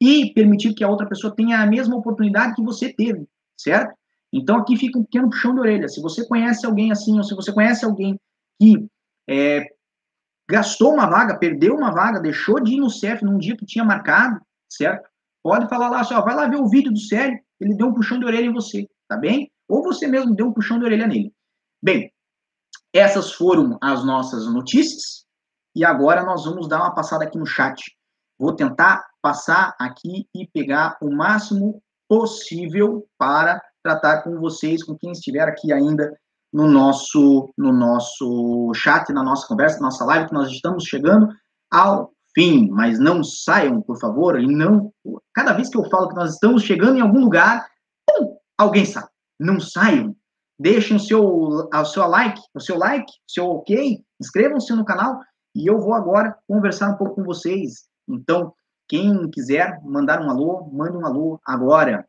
[0.00, 3.26] e permitir que a outra pessoa tenha a mesma oportunidade que você teve,
[3.56, 3.94] certo?
[4.32, 5.88] Então aqui fica um pequeno puxão de orelha.
[5.88, 8.18] Se você conhece alguém assim, ou se você conhece alguém
[8.60, 8.86] que
[9.28, 9.66] é,
[10.48, 13.84] gastou uma vaga, perdeu uma vaga, deixou de ir no CEF num dia que tinha
[13.84, 15.08] marcado, certo?
[15.42, 18.18] Pode falar lá, só vai lá ver o vídeo do Célio, ele deu um puxão
[18.18, 19.50] de orelha em você, tá bem?
[19.68, 21.32] Ou você mesmo deu um puxão de orelha nele.
[21.82, 22.12] Bem,
[22.92, 25.24] essas foram as nossas notícias
[25.74, 27.82] e agora nós vamos dar uma passada aqui no chat.
[28.38, 35.12] Vou tentar passar aqui e pegar o máximo possível para tratar com vocês, com quem
[35.12, 36.14] estiver aqui ainda
[36.52, 41.28] no nosso, no nosso chat, na nossa conversa, na nossa live, que nós estamos chegando
[41.70, 42.68] ao fim.
[42.70, 44.92] Mas não saiam, por favor, e não.
[45.34, 47.66] Cada vez que eu falo que nós estamos chegando em algum lugar,
[48.06, 49.06] pum, alguém sai.
[49.38, 50.14] Não saiam.
[50.58, 55.18] Deixem o seu, o seu like, o seu like, o seu ok, inscrevam-se no canal
[55.54, 57.84] e eu vou agora conversar um pouco com vocês.
[58.08, 58.52] Então,
[58.88, 62.06] quem quiser mandar um alô, mande um alô agora.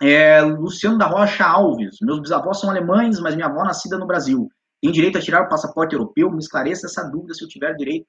[0.00, 1.96] É, Luciano da Rocha Alves.
[2.02, 4.48] Meus bisavós são alemães, mas minha avó nascida no Brasil.
[4.82, 6.30] Tem direito a tirar o passaporte europeu?
[6.30, 8.06] Me esclareça essa dúvida se eu tiver direito.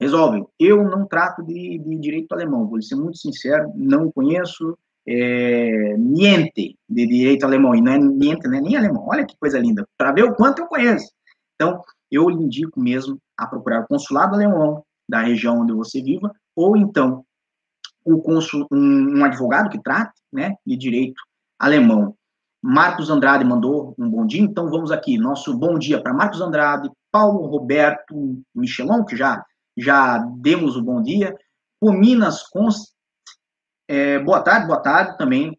[0.00, 0.44] Resolve.
[0.58, 4.76] Eu não trato de, de direito alemão, vou ser muito sincero, não conheço
[5.06, 7.74] é, niente de direito alemão.
[7.74, 9.06] E não é niente, não é nem alemão.
[9.06, 9.86] Olha que coisa linda.
[9.98, 11.10] Para ver o quanto eu conheço.
[11.54, 16.32] Então, eu lhe indico mesmo a procurar o consulado alemão da região onde você viva,
[16.56, 17.24] ou então
[18.04, 21.20] o consul, um, um advogado que trate né, de direito
[21.58, 22.14] alemão.
[22.62, 25.18] Marcos Andrade mandou um bom dia, então vamos aqui.
[25.18, 29.42] Nosso bom dia para Marcos Andrade, Paulo Roberto Michelon, que já,
[29.80, 31.34] já demos o bom dia.
[31.80, 32.44] O Minas.
[33.88, 35.58] É, boa tarde, boa tarde também.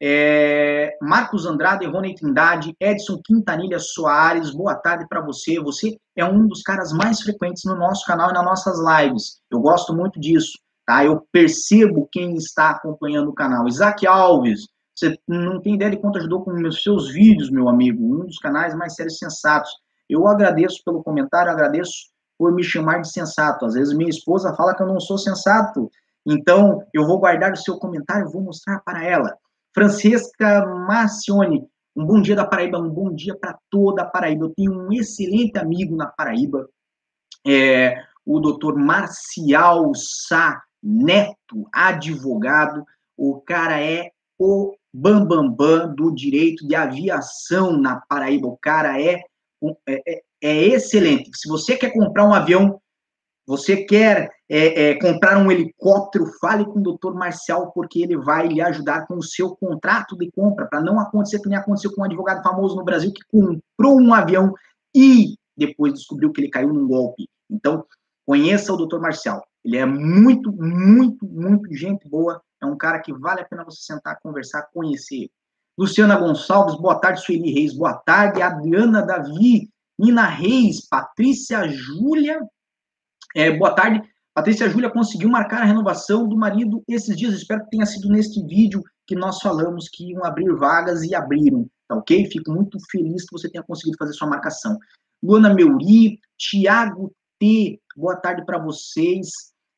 [0.00, 5.58] É, Marcos Andrade, Rony Trindade, Edson Quintanilha Soares, boa tarde para você.
[5.60, 9.40] Você é um dos caras mais frequentes no nosso canal e nas nossas lives.
[9.50, 10.52] Eu gosto muito disso.
[10.86, 11.04] Tá?
[11.04, 13.66] Eu percebo quem está acompanhando o canal.
[13.66, 18.02] Isaac Alves, você não tem ideia de quanto ajudou com os seus vídeos, meu amigo.
[18.04, 19.70] Um dos canais mais sérios sensatos.
[20.08, 23.64] Eu agradeço pelo comentário, agradeço por me chamar de sensato.
[23.64, 25.90] Às vezes minha esposa fala que eu não sou sensato.
[26.26, 29.36] Então, eu vou guardar o seu comentário vou mostrar para ela.
[29.74, 34.46] Francesca Marcione, um bom dia da Paraíba, um bom dia para toda a Paraíba.
[34.46, 36.68] Eu tenho um excelente amigo na Paraíba,
[37.46, 42.84] é, o doutor Marcial Sá Neto, advogado,
[43.16, 48.46] o cara é o bambambam bam, bam do direito de aviação na Paraíba.
[48.48, 49.22] O cara é,
[49.88, 51.30] é, é, excelente.
[51.34, 52.80] Se você quer comprar um avião,
[53.46, 58.48] você quer é, é, comprar um helicóptero, fale com o doutor Marcial, porque ele vai
[58.48, 62.02] lhe ajudar com o seu contrato de compra, para não acontecer que nem aconteceu com
[62.02, 64.52] um advogado famoso no Brasil que comprou um avião
[64.94, 67.28] e depois descobriu que ele caiu num golpe.
[67.50, 67.84] Então,
[68.26, 69.46] conheça o doutor Marcial.
[69.64, 72.40] Ele é muito, muito, muito gente boa.
[72.62, 75.28] É um cara que vale a pena você sentar, conversar, conhecer.
[75.78, 79.68] Luciana Gonçalves, boa tarde, Sueli Reis, boa tarde, Adriana Davi,
[79.98, 82.40] Nina Reis, Patrícia Júlia,
[83.34, 84.02] é, boa tarde,
[84.34, 87.34] Patrícia Júlia conseguiu marcar a renovação do marido esses dias.
[87.34, 91.66] Espero que tenha sido neste vídeo que nós falamos que iam abrir vagas e abriram,
[91.88, 92.30] tá ok?
[92.30, 94.78] Fico muito feliz que você tenha conseguido fazer sua marcação.
[95.22, 99.28] Luana Meuri, Tiago T, boa tarde para vocês.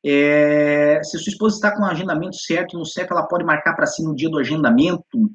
[0.05, 3.87] É, se sua esposa está com o agendamento certo no CEF, ela pode marcar para
[3.87, 5.31] si no dia do agendamento.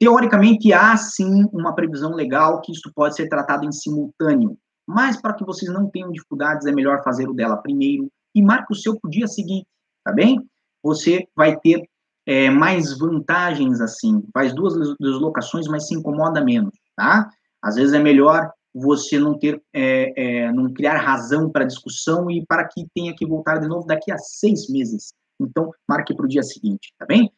[0.00, 4.56] Teoricamente, há sim uma previsão legal que isso pode ser tratado em simultâneo.
[4.86, 8.72] Mas para que vocês não tenham dificuldades, é melhor fazer o dela primeiro e marque
[8.72, 9.66] o seu para o dia seguinte,
[10.02, 10.40] tá bem?
[10.82, 11.86] Você vai ter
[12.26, 17.28] é, mais vantagens assim, faz duas deslocações, mas se incomoda menos, tá?
[17.62, 22.46] Às vezes é melhor você não ter, é, é, não criar razão para discussão e
[22.46, 25.12] para que tenha que voltar de novo daqui a seis meses.
[25.38, 27.30] Então, marque para o dia seguinte, tá bem?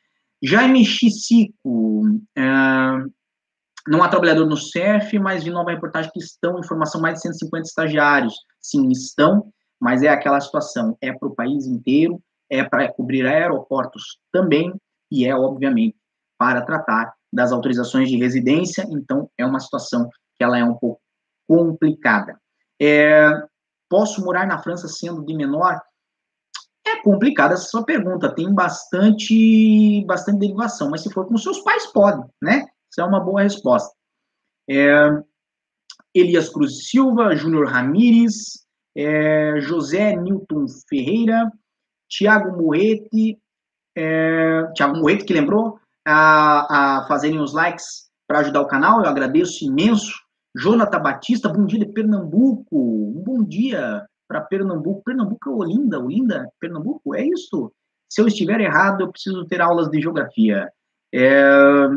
[0.42, 2.02] Jaime Chicico,
[2.36, 2.42] é,
[3.86, 7.22] não há trabalhador no CEF, mas vi nova reportagem que estão em formação mais de
[7.22, 8.34] 150 estagiários.
[8.60, 12.20] Sim, estão, mas é aquela situação, é para o país inteiro,
[12.50, 14.74] é para cobrir aeroportos também,
[15.10, 15.96] e é, obviamente,
[16.38, 21.00] para tratar das autorizações de residência, então é uma situação que ela é um pouco
[21.48, 22.38] complicada.
[22.80, 23.30] É,
[23.88, 25.80] posso morar na França sendo de menor?
[26.86, 31.86] É complicada essa sua pergunta, tem bastante, bastante derivação, mas se for com seus pais,
[31.86, 32.66] pode, né?
[32.90, 33.94] Isso é uma boa resposta.
[34.68, 35.10] É,
[36.14, 38.66] Elias Cruz Silva, Júnior Ramires,
[38.96, 41.50] é, José Newton Ferreira,
[42.08, 43.38] Tiago Moete,
[43.96, 49.08] é, Tiago Moete, que lembrou a, a fazerem os likes para ajudar o canal, eu
[49.08, 50.12] agradeço imenso.
[50.54, 55.02] Jonathan Batista, bom dia de Pernambuco, um bom dia para Pernambuco.
[55.04, 57.70] Pernambuco é Olinda, Olinda, Pernambuco, é isso?
[58.10, 60.72] Se eu estiver errado, eu preciso ter aulas de geografia.
[61.14, 61.42] É,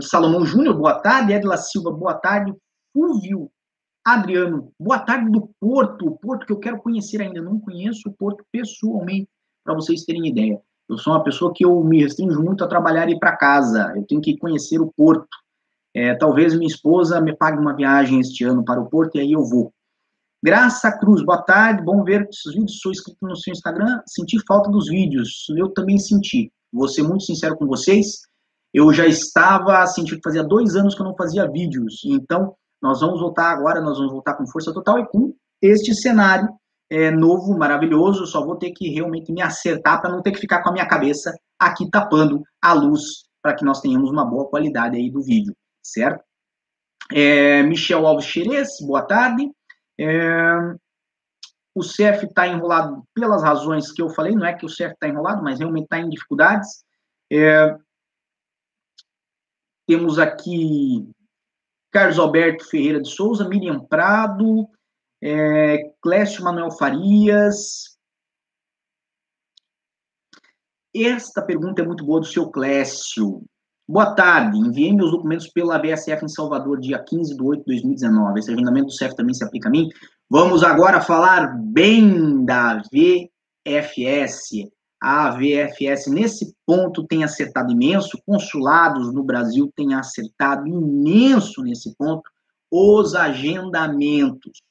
[0.01, 1.31] Salomão Júnior, boa tarde.
[1.31, 2.53] Edla Silva, boa tarde.
[2.93, 3.49] Fúvio
[4.05, 8.13] Adriano, boa tarde do Porto, o Porto que eu quero conhecer ainda, não conheço o
[8.13, 9.27] Porto pessoalmente,
[9.63, 10.61] para vocês terem ideia.
[10.87, 13.91] Eu sou uma pessoa que eu me restringo muito a trabalhar e ir para casa,
[13.95, 15.27] eu tenho que conhecer o Porto.
[15.93, 19.31] É, talvez minha esposa me pague uma viagem este ano para o Porto e aí
[19.31, 19.73] eu vou.
[20.45, 24.69] Graça Cruz, boa tarde, bom ver os vídeos, sou inscrito no seu Instagram, senti falta
[24.69, 26.53] dos vídeos, eu também senti.
[26.71, 28.19] Vou ser muito sincero com vocês,
[28.71, 33.01] eu já estava sentindo que fazia dois anos que eu não fazia vídeos, então nós
[33.01, 35.33] vamos voltar agora, nós vamos voltar com força total e com
[35.63, 36.47] este cenário
[36.91, 38.27] é, novo, maravilhoso.
[38.27, 40.87] Só vou ter que realmente me acertar para não ter que ficar com a minha
[40.87, 45.55] cabeça aqui tapando a luz para que nós tenhamos uma boa qualidade aí do vídeo,
[45.81, 46.23] certo?
[47.11, 49.49] É, Michel Alves Xerez, boa tarde.
[49.99, 50.75] É,
[51.73, 55.07] o CEF está enrolado pelas razões que eu falei, não é que o CEF está
[55.07, 56.85] enrolado, mas realmente está em dificuldades.
[57.31, 57.77] É,
[59.87, 61.09] temos aqui
[61.91, 64.67] Carlos Alberto Ferreira de Souza, Miriam Prado,
[65.21, 67.97] é, Clécio Manuel Farias.
[70.93, 73.43] Esta pergunta é muito boa do seu Clécio.
[73.87, 78.39] Boa tarde, enviei meus documentos pela BSF em Salvador, dia 15 de 8 de 2019.
[78.39, 79.89] Esse agendamento do CEF também se aplica a mim.
[80.27, 84.67] Vamos agora falar bem da VFS,
[84.99, 92.27] a VFS nesse ponto tem acertado imenso, consulados no Brasil têm acertado imenso nesse ponto,
[92.71, 94.63] os agendamentos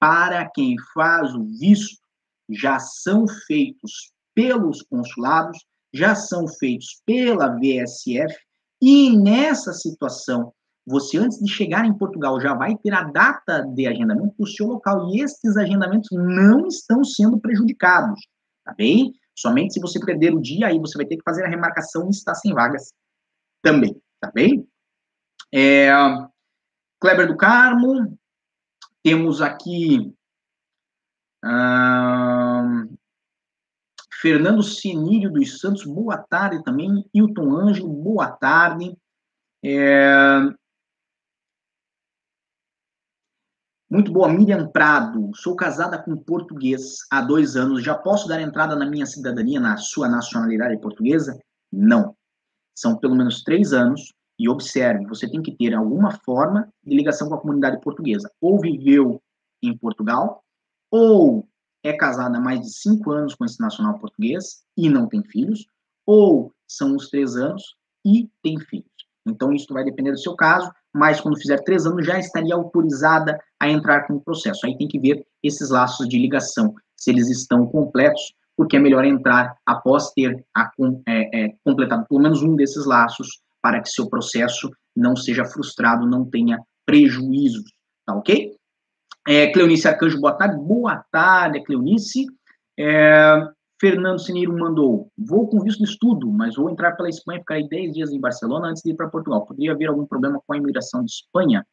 [0.00, 2.00] para quem faz o visto
[2.48, 5.58] já são feitos pelos consulados,
[5.92, 8.34] já são feitos pela VSF,
[8.82, 10.52] e nessa situação,
[10.84, 14.66] você antes de chegar em Portugal já vai ter a data de agendamento do seu
[14.66, 18.20] local, e estes agendamentos não estão sendo prejudicados,
[18.64, 19.12] tá bem?
[19.38, 22.10] Somente se você perder o dia, aí você vai ter que fazer a remarcação e
[22.10, 22.92] está sem vagas
[23.62, 24.66] também, tá bem?
[25.54, 25.88] É,
[27.00, 28.18] Kleber do Carmo,
[29.04, 30.12] temos aqui
[34.22, 37.04] Fernando Sinírio dos Santos, boa tarde também.
[37.12, 38.96] Hilton Ângelo, boa tarde.
[39.64, 40.38] É,
[43.90, 45.32] Muito boa, Miriam Prado.
[45.34, 47.82] Sou casada com português há dois anos.
[47.82, 51.36] Já posso dar entrada na minha cidadania, na sua nacionalidade portuguesa?
[51.70, 52.16] Não.
[52.74, 54.14] São pelo menos três anos.
[54.38, 58.30] E observe, você tem que ter alguma forma de ligação com a comunidade portuguesa.
[58.40, 59.20] Ou viveu
[59.62, 60.42] em Portugal,
[60.90, 61.46] ou
[61.82, 65.66] é casada há mais de cinco anos com esse nacional português e não tem filhos,
[66.06, 67.62] ou são os três anos
[68.04, 68.86] e tem filhos.
[69.26, 73.38] Então, isso vai depender do seu caso, mas quando fizer três anos já estaria autorizada
[73.60, 74.66] a entrar com o processo.
[74.66, 79.04] Aí tem que ver esses laços de ligação, se eles estão completos, porque é melhor
[79.04, 80.70] entrar após ter a,
[81.06, 86.06] é, é, completado pelo menos um desses laços, para que seu processo não seja frustrado,
[86.06, 87.72] não tenha prejuízos,
[88.04, 88.56] tá ok?
[89.26, 90.56] É, Cleonice Arcanjo, boa tarde.
[90.56, 92.26] Boa tarde, Cleonice.
[92.78, 93.48] É,
[93.80, 97.92] Fernando Sineiro mandou: Vou com visto de estudo, mas vou entrar pela Espanha, ficar 10
[97.92, 99.46] dias em Barcelona antes de ir para Portugal.
[99.46, 101.64] Poderia haver algum problema com a imigração de Espanha?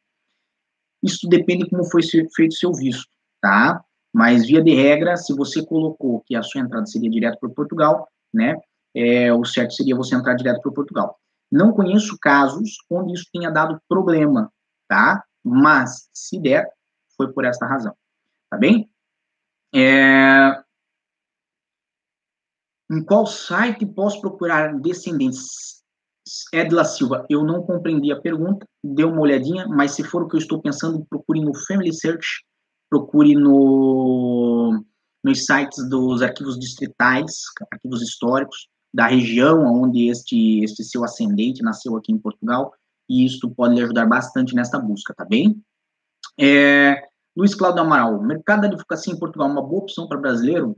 [1.02, 3.08] Isso depende como foi feito seu visto,
[3.40, 3.82] tá?
[4.12, 8.08] Mas, via de regra, se você colocou que a sua entrada seria direto para Portugal,
[8.32, 8.56] né?
[8.94, 11.16] É, o certo seria você entrar direto para Portugal.
[11.50, 14.52] Não conheço casos onde isso tenha dado problema,
[14.88, 15.24] tá?
[15.44, 16.68] Mas, se der,
[17.20, 17.94] foi por esta razão.
[18.48, 18.90] Tá bem?
[19.74, 20.62] É...
[22.90, 25.82] Em qual site posso procurar descendentes?
[26.52, 30.36] Edla Silva, eu não compreendi a pergunta, dê uma olhadinha, mas se for o que
[30.36, 32.44] eu estou pensando, procure no Family Search,
[32.88, 34.82] procure no,
[35.22, 37.32] nos sites dos arquivos distritais,
[37.72, 42.72] arquivos históricos, da região onde este, este seu ascendente nasceu aqui em Portugal,
[43.08, 45.60] e isso pode lhe ajudar bastante nesta busca, tá bem?
[46.38, 47.09] É,
[47.40, 50.76] Luiz Cláudio Amaral, mercado da advocacia em Portugal é uma boa opção para brasileiro?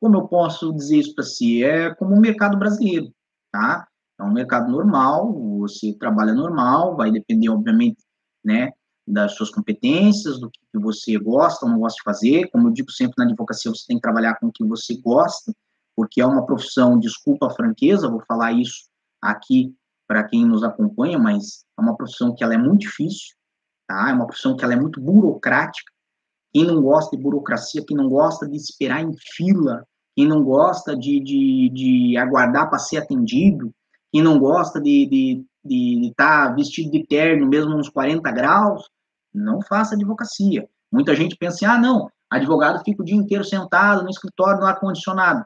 [0.00, 1.62] Como eu posso dizer isso para si?
[1.62, 3.12] É como um mercado brasileiro,
[3.52, 3.86] tá?
[4.18, 8.02] É um mercado normal, você trabalha normal, vai depender, obviamente,
[8.42, 8.72] né,
[9.06, 12.48] das suas competências, do que você gosta ou não gosta de fazer.
[12.48, 15.52] Como eu digo sempre na advocacia, você tem que trabalhar com o que você gosta,
[15.94, 18.88] porque é uma profissão, desculpa a franqueza, vou falar isso
[19.20, 19.76] aqui
[20.08, 23.36] para quem nos acompanha, mas é uma profissão que ela é muito difícil,
[23.86, 24.10] tá?
[24.10, 25.92] É uma profissão que ela é muito burocrática.
[26.52, 30.96] Quem não gosta de burocracia, quem não gosta de esperar em fila, quem não gosta
[30.96, 33.72] de, de, de aguardar para ser atendido,
[34.10, 38.88] quem não gosta de estar tá vestido de terno mesmo uns 40 graus,
[39.34, 40.68] não faça advocacia.
[40.90, 44.66] Muita gente pensa assim, ah, não, advogado fica o dia inteiro sentado no escritório no
[44.66, 45.44] ar-condicionado.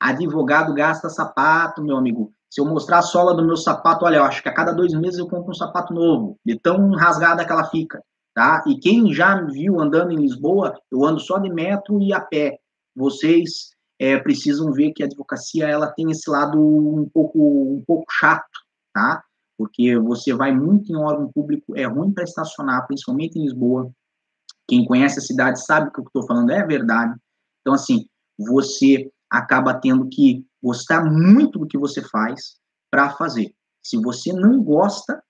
[0.00, 2.34] Advogado gasta sapato, meu amigo.
[2.52, 4.92] Se eu mostrar a sola do meu sapato, olha, eu acho que a cada dois
[4.92, 8.62] meses eu compro um sapato novo, de tão rasgada que ela fica, tá?
[8.66, 12.20] E quem já me viu andando em Lisboa, eu ando só de metro e a
[12.20, 12.58] pé.
[12.94, 18.04] Vocês é, precisam ver que a advocacia ela tem esse lado um pouco um pouco
[18.12, 18.44] chato,
[18.92, 19.24] tá?
[19.56, 23.90] Porque você vai muito em órgão público, é ruim para estacionar, principalmente em Lisboa.
[24.68, 27.18] Quem conhece a cidade sabe que o que eu estou falando é verdade.
[27.62, 28.04] Então, assim,
[28.38, 32.56] você acaba tendo que gostar muito do que você faz
[32.90, 33.52] para fazer.
[33.82, 35.22] Se você não gosta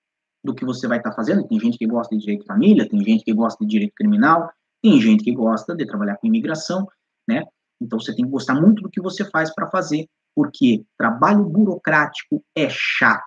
[0.44, 2.88] do que você vai estar tá fazendo, tem gente que gosta de direito de família,
[2.88, 4.50] tem gente que gosta de direito criminal,
[4.82, 6.86] tem gente que gosta de trabalhar com imigração,
[7.28, 7.44] né?
[7.80, 12.44] Então você tem que gostar muito do que você faz para fazer, porque trabalho burocrático
[12.56, 13.22] é chato,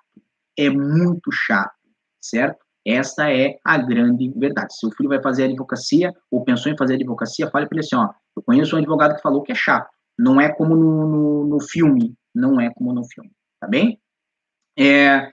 [0.58, 1.74] é muito chato,
[2.22, 2.64] certo?
[2.86, 4.76] Esta é a grande verdade.
[4.78, 7.96] Se o filho vai fazer advocacia ou pensou em fazer advocacia, fale para ele assim,
[7.96, 9.90] ó, eu conheço um advogado que falou que é chato.
[10.18, 14.00] Não é como no, no, no filme, não é como no filme, tá bem?
[14.78, 15.32] É,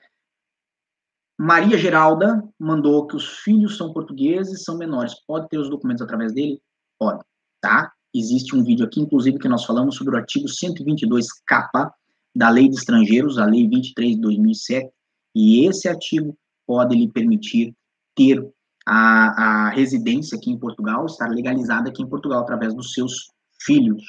[1.38, 5.14] Maria Geralda mandou que os filhos são portugueses, são menores.
[5.26, 6.60] Pode ter os documentos através dele?
[6.98, 7.24] Pode,
[7.60, 7.92] tá?
[8.14, 11.90] Existe um vídeo aqui, inclusive, que nós falamos sobre o artigo 122K
[12.34, 14.90] da Lei de Estrangeiros, a Lei 23 de 2007,
[15.34, 17.74] e esse artigo pode lhe permitir
[18.14, 18.46] ter
[18.86, 23.30] a, a residência aqui em Portugal, estar legalizada aqui em Portugal através dos seus
[23.60, 24.02] filhos,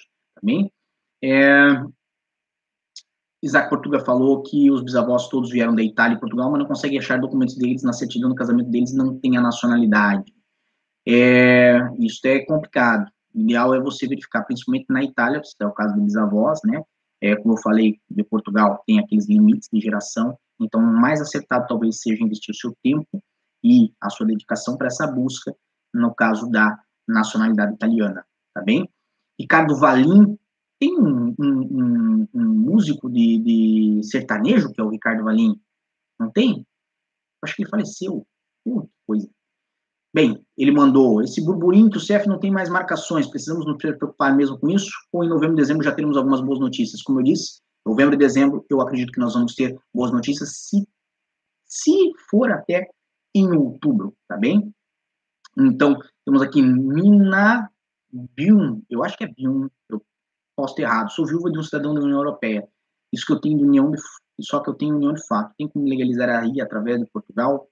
[0.44, 0.72] também.
[1.24, 1.82] É,
[3.42, 6.98] Isaac Portuga falou que os bisavós todos vieram da Itália e Portugal, mas não consegue
[6.98, 10.34] achar documentos deles na certidão do casamento deles, não tem a nacionalidade.
[11.08, 13.10] É, isso é complicado.
[13.34, 16.82] O ideal é você verificar, principalmente na Itália, se é o caso de bisavós, né?
[17.22, 22.02] É, como eu falei, de Portugal tem aqueles limites de geração, então mais acertado talvez
[22.02, 23.24] seja investir o seu tempo
[23.64, 25.56] e a sua dedicação para essa busca,
[25.94, 26.78] no caso da
[27.08, 28.90] nacionalidade italiana, tá bem?
[29.40, 30.38] Ricardo Valim,
[30.80, 35.60] tem um, um, um, músico de, de, sertanejo, que é o Ricardo Valim,
[36.20, 36.66] não tem?
[37.42, 38.26] Acho que ele faleceu.
[38.66, 39.30] Uh, coisa.
[40.14, 44.36] Bem, ele mandou esse burburinho que o CEF não tem mais marcações, precisamos nos preocupar
[44.36, 44.92] mesmo com isso?
[45.12, 47.02] Ou em novembro e dezembro já teremos algumas boas notícias?
[47.02, 50.88] Como eu disse, novembro e dezembro eu acredito que nós vamos ter boas notícias, se,
[51.66, 52.88] se for até
[53.34, 54.72] em outubro, tá bem?
[55.58, 57.72] Então, temos aqui Mina
[58.14, 60.02] Bium, eu acho que é Bium, eu
[60.56, 62.68] posso ter errado, sou viúva de um cidadão da União Europeia.
[63.12, 64.00] Isso que eu tenho de união de,
[64.42, 65.54] só que eu tenho união de fato.
[65.58, 67.70] Tem como legalizar aí através de Portugal?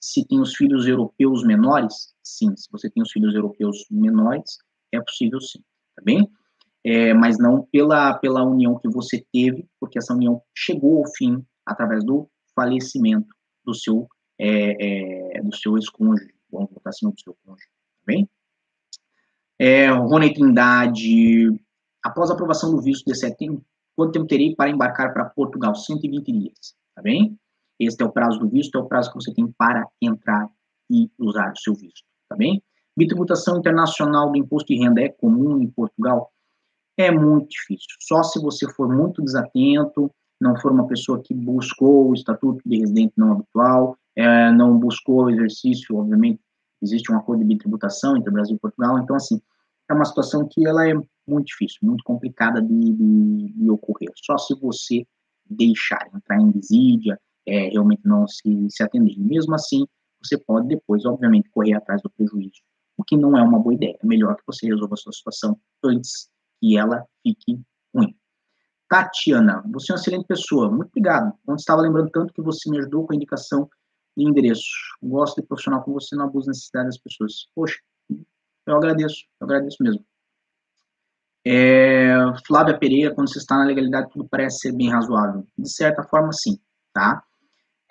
[0.00, 2.56] se tem os filhos europeus menores, sim.
[2.56, 4.58] Se você tem os filhos europeus menores,
[4.90, 5.60] é possível sim,
[5.94, 6.28] tá bem?
[6.82, 11.44] É, mas não pela, pela união que você teve, porque essa união chegou ao fim
[11.66, 13.28] através do falecimento
[13.62, 14.08] do seu,
[14.38, 18.28] é, é, do seu ex-cônjuge, vamos botar assim, do seu cônjuge, tá bem?
[19.62, 21.50] É, Rony Trindade,
[22.02, 23.62] após a aprovação do visto de setembro,
[23.94, 25.74] quanto tempo terei para embarcar para Portugal?
[25.74, 27.38] 120 dias, tá bem?
[27.78, 30.48] Este é o prazo do visto, é o prazo que você tem para entrar
[30.90, 32.62] e usar o seu visto, tá bem?
[32.96, 36.32] Bitributação internacional do imposto de renda é comum em Portugal?
[36.96, 37.96] É muito difícil.
[38.00, 42.78] Só se você for muito desatento, não for uma pessoa que buscou o estatuto de
[42.78, 46.40] residente não habitual, é, não buscou o exercício, obviamente,
[46.82, 49.40] existe um acordo de bitributação entre Brasil e Portugal, então, assim,
[49.90, 50.94] é uma situação que ela é
[51.26, 54.10] muito difícil, muito complicada de, de, de ocorrer.
[54.16, 55.06] Só se você
[55.48, 59.18] deixar entrar em desídia, é, realmente não se, se atender.
[59.18, 59.84] mesmo assim,
[60.22, 62.60] você pode depois, obviamente, correr atrás do prejuízo,
[62.96, 63.96] o que não é uma boa ideia.
[64.00, 66.28] É melhor que você resolva a sua situação antes
[66.60, 67.60] que ela fique
[67.94, 68.14] ruim.
[68.88, 70.68] Tatiana, você é uma excelente pessoa.
[70.68, 71.32] Muito obrigado.
[71.46, 73.68] Ontem estava lembrando tanto que você me ajudou com a indicação
[74.16, 74.70] de endereço.
[75.02, 77.46] Gosto de profissional com você, não abuso da necessidade das pessoas.
[77.54, 77.76] Poxa,
[78.66, 80.04] eu agradeço, eu agradeço mesmo.
[81.44, 82.14] É,
[82.46, 85.46] Flávia Pereira, quando você está na legalidade, tudo parece ser bem razoável.
[85.56, 86.58] De certa forma, sim,
[86.92, 87.22] tá?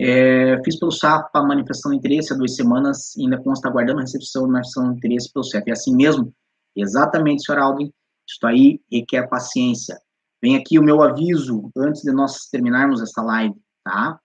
[0.00, 3.98] É, fiz pelo SAP a manifestação de interesse há duas semanas e ainda consta aguardando
[3.98, 5.68] a recepção de manifestação de interesse pelo CEF.
[5.68, 6.32] É assim mesmo?
[6.74, 7.92] Exatamente, senhor Alvin.
[8.26, 9.98] Isso aí requer paciência.
[10.42, 13.54] Vem aqui o meu aviso antes de nós terminarmos essa live,
[13.84, 14.18] tá?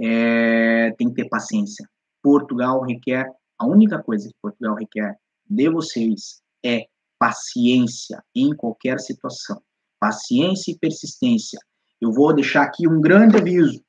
[0.00, 1.88] É, tem que ter paciência.
[2.22, 3.26] Portugal requer,
[3.58, 5.16] a única coisa que Portugal requer
[5.48, 6.86] de vocês é
[7.18, 9.60] paciência em qualquer situação.
[10.00, 11.58] Paciência e persistência.
[12.00, 13.84] Eu vou deixar aqui um grande aviso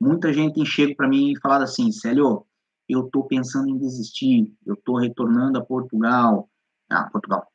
[0.00, 2.46] Muita gente chega para mim e fala assim, Célio,
[2.88, 6.48] eu estou pensando em desistir, eu estou retornando a Portugal,
[6.90, 7.46] ah, Portugal,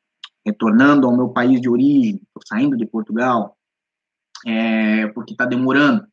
[0.45, 3.58] retornando ao meu país de origem, estou saindo de Portugal,
[4.45, 6.06] é, porque está demorando.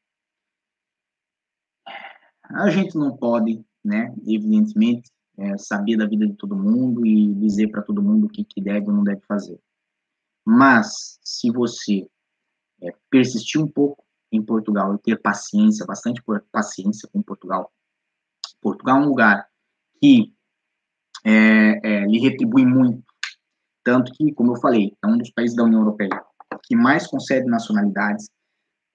[2.55, 7.69] A gente não pode, né, evidentemente, é, saber da vida de todo mundo e dizer
[7.69, 9.59] para todo mundo o que, que deve ou não deve fazer.
[10.45, 12.07] Mas, se você
[12.83, 17.71] é, persistir um pouco, em Portugal e ter paciência, bastante paciência com Portugal.
[18.63, 19.47] Portugal é um lugar
[20.01, 20.33] que
[21.25, 23.05] é, é, lhe retribui muito,
[23.85, 26.25] tanto que, como eu falei, é um dos países da União Europeia
[26.65, 28.31] que mais concede nacionalidades,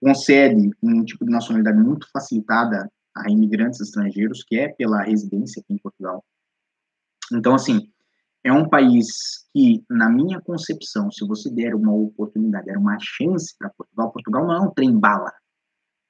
[0.01, 2.89] concede um tipo de nacionalidade muito facilitada
[3.25, 6.23] a imigrantes estrangeiros, que é pela residência aqui em Portugal.
[7.31, 7.91] Então, assim,
[8.43, 9.07] é um país
[9.53, 14.47] que, na minha concepção, se você der uma oportunidade, der uma chance para Portugal, Portugal
[14.47, 15.31] não é um trem-bala.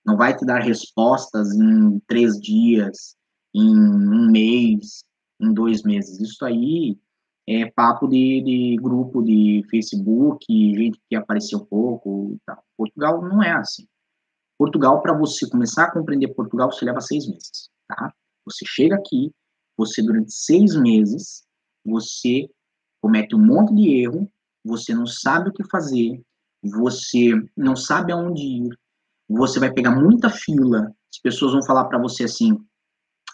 [0.05, 3.15] Não vai te dar respostas em três dias,
[3.53, 5.03] em um mês,
[5.39, 6.19] em dois meses.
[6.19, 6.97] Isso aí
[7.47, 12.63] é papo de, de grupo de Facebook, gente que apareceu pouco e tal.
[12.77, 13.87] Portugal não é assim.
[14.57, 18.13] Portugal, para você começar a compreender Portugal, você leva seis meses, tá?
[18.45, 19.31] Você chega aqui,
[19.77, 21.43] você durante seis meses
[21.85, 22.49] você
[23.01, 24.31] comete um monte de erro,
[24.63, 26.21] você não sabe o que fazer,
[26.63, 28.79] você não sabe aonde ir,
[29.29, 32.57] você vai pegar muita fila, as pessoas vão falar para você assim: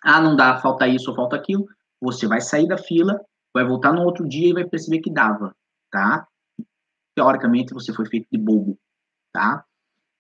[0.03, 1.65] ah, não dá, falta isso ou falta aquilo.
[2.01, 3.19] Você vai sair da fila,
[3.53, 5.55] vai voltar no outro dia e vai perceber que dava,
[5.89, 6.27] tá?
[7.15, 8.77] Teoricamente você foi feito de bobo,
[9.31, 9.65] tá?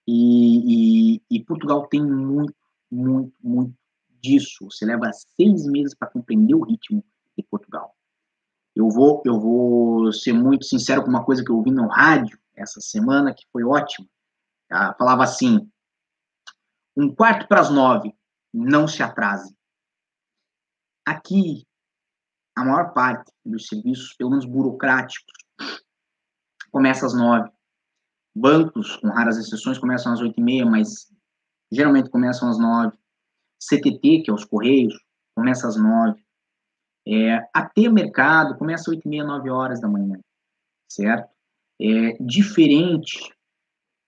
[0.07, 2.55] E, e, e Portugal tem muito,
[2.91, 3.73] muito, muito
[4.21, 4.65] disso.
[4.69, 7.03] Você leva seis meses para compreender o ritmo
[7.37, 7.95] de Portugal.
[8.75, 12.39] Eu vou, eu vou ser muito sincero com uma coisa que eu ouvi no rádio
[12.55, 14.09] essa semana, que foi ótimo.
[14.67, 14.95] Tá?
[14.97, 15.69] Falava assim,
[16.95, 18.15] um quarto para as nove,
[18.53, 19.55] não se atrase.
[21.05, 21.67] Aqui,
[22.55, 25.33] a maior parte dos serviços, pelo menos burocráticos,
[26.71, 27.49] começa às nove.
[28.35, 31.07] Bancos, com raras exceções, começam às oito e meia, mas
[31.71, 32.97] geralmente começam às nove.
[33.59, 34.93] CTT, que é os Correios,
[35.35, 36.23] começa às nove.
[37.05, 40.19] É, até mercado começa às 8 e meia, 9 horas da manhã,
[40.87, 41.29] certo?
[41.81, 43.19] É diferente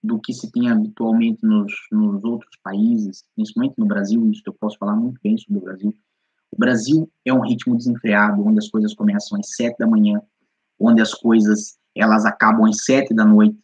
[0.02, 4.78] do que se tem habitualmente nos, nos outros países, principalmente no Brasil, isso eu posso
[4.78, 5.94] falar muito bem sobre o Brasil.
[6.50, 10.22] O Brasil é um ritmo desenfreado, onde as coisas começam às 7 da manhã,
[10.78, 13.58] onde as coisas elas acabam às 7 da noite,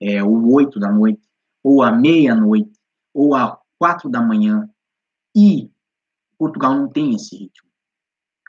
[0.00, 1.20] é, ou 8 da noite,
[1.62, 2.72] ou à meia-noite,
[3.12, 4.68] ou às 4 da manhã.
[5.36, 5.70] E
[6.38, 7.68] Portugal não tem esse ritmo.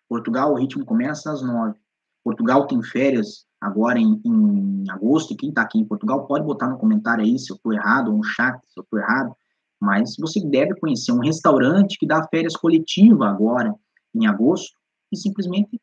[0.08, 1.78] Portugal, o ritmo começa às nove.
[2.24, 6.68] Portugal tem férias agora em, em agosto, e quem está aqui em Portugal pode botar
[6.68, 9.36] no comentário aí se eu estou errado, ou no chat se eu estou errado,
[9.80, 13.74] mas você deve conhecer um restaurante que dá férias coletiva agora,
[14.14, 14.78] em agosto
[15.12, 15.80] e simplesmente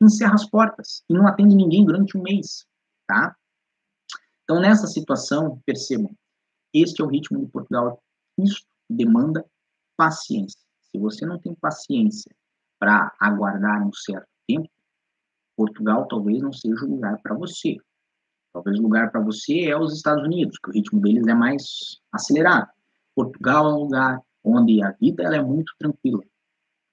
[0.00, 2.66] encerra as portas e não atende ninguém durante um mês,
[3.06, 3.34] tá?
[4.50, 6.10] Então, nessa situação, percebam,
[6.74, 8.02] este é o ritmo de Portugal.
[8.36, 9.46] Isso demanda
[9.96, 10.58] paciência.
[10.90, 12.34] Se você não tem paciência
[12.76, 14.68] para aguardar um certo tempo,
[15.56, 17.76] Portugal talvez não seja o lugar para você.
[18.52, 22.00] Talvez o lugar para você é os Estados Unidos, que o ritmo deles é mais
[22.10, 22.72] acelerado.
[23.14, 26.24] Portugal é um lugar onde a vida ela é muito tranquila,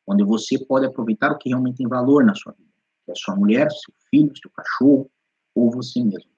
[0.05, 2.69] onde você pode aproveitar o que realmente tem valor na sua vida,
[3.03, 5.09] que é sua mulher, seu filho, seu cachorro
[5.55, 6.29] ou você mesmo.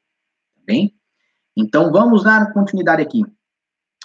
[0.56, 0.98] Tá bem?
[1.56, 3.24] Então vamos dar continuidade aqui.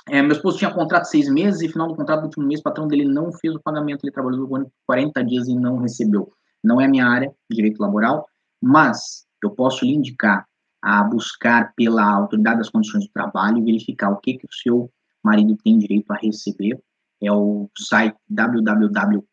[0.08, 2.62] É, meu esposo tinha contrato seis meses e final do contrato do último mês, o
[2.62, 4.46] patrão dele não fez o pagamento, ele trabalhou
[4.86, 6.30] 40 dias e não recebeu.
[6.62, 8.26] Não é minha área, direito laboral,
[8.60, 10.46] mas eu posso lhe indicar
[10.82, 14.92] a buscar pela autoridade das condições de trabalho e verificar o que, que o seu
[15.22, 16.78] marido tem direito a receber.
[17.22, 19.24] É o site www.act.gov.pt.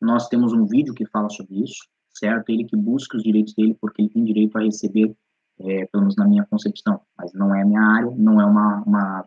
[0.00, 1.84] Nós temos um vídeo que fala sobre isso,
[2.14, 2.48] certo?
[2.50, 5.14] Ele que busca os direitos dele porque ele tem direito a receber
[5.60, 8.82] é, pelo menos na minha concepção, mas não é a minha área, não é uma,
[8.82, 9.24] uma,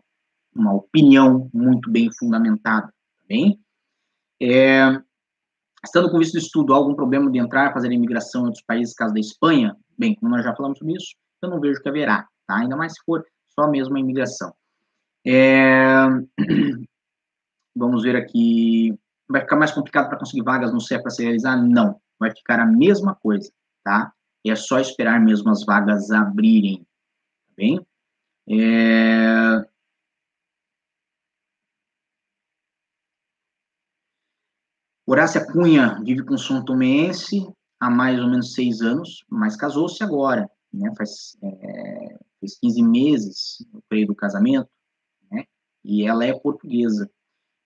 [0.54, 3.58] uma opinião muito bem fundamentada, tá bem?
[4.40, 5.00] É,
[5.84, 8.94] estando com visto de estudo, há algum problema de entrar, fazer imigração em outros países,
[8.94, 9.76] caso da Espanha?
[9.96, 12.56] Bem, como nós já falamos sobre isso, eu não vejo que haverá, tá?
[12.56, 14.52] Ainda mais se for só mesmo a imigração.
[15.26, 16.06] É,
[17.74, 18.96] vamos ver aqui.
[19.28, 21.56] Vai ficar mais complicado para conseguir vagas no CEP para se realizar?
[21.56, 22.00] Não.
[22.18, 23.50] Vai ficar a mesma coisa,
[23.84, 24.12] tá?
[24.50, 27.86] é só esperar mesmo as vagas abrirem, tá bem?
[28.48, 29.68] É...
[35.06, 37.46] Horácia Cunha vive com São Tomense
[37.80, 40.92] há mais ou menos seis anos, mas casou-se agora, né?
[40.96, 44.68] Faz, é, faz 15 meses no período do casamento,
[45.30, 45.44] né?
[45.84, 47.10] E ela é portuguesa.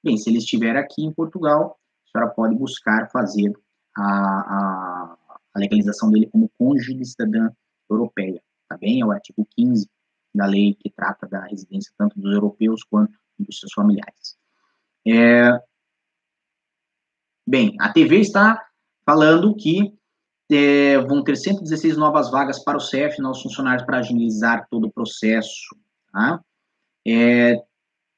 [0.05, 3.53] Bem, se ele estiver aqui em Portugal, a senhora pode buscar fazer
[3.97, 5.19] a, a
[5.55, 7.51] a legalização dele como cônjuge cidadã
[7.89, 9.01] europeia, tá bem?
[9.01, 9.89] É o artigo 15
[10.35, 14.39] da lei que trata da residência tanto dos europeus quanto dos seus familiares.
[15.07, 15.61] É...
[17.47, 18.65] Bem, a TV está
[19.05, 19.95] falando que
[20.51, 24.93] é, vão ter 116 novas vagas para o CEF, nossos funcionários, para agilizar todo o
[24.93, 25.77] processo.
[26.13, 26.41] Tá?
[27.07, 27.57] É,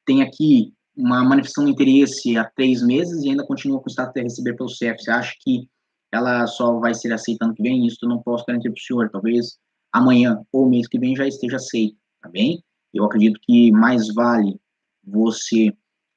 [0.04, 4.14] tem aqui uma manifestação de interesse há três meses e ainda continua com o status
[4.14, 5.02] de receber pelo CEF.
[5.02, 5.68] Você acha que
[6.12, 8.82] ela só vai ser aceita ano que vem, isso eu não posso garantir para o
[8.82, 9.58] senhor, talvez
[9.92, 12.62] amanhã ou mês que vem já esteja aceito, tá bem?
[12.92, 14.60] Eu acredito que mais vale
[15.02, 15.72] você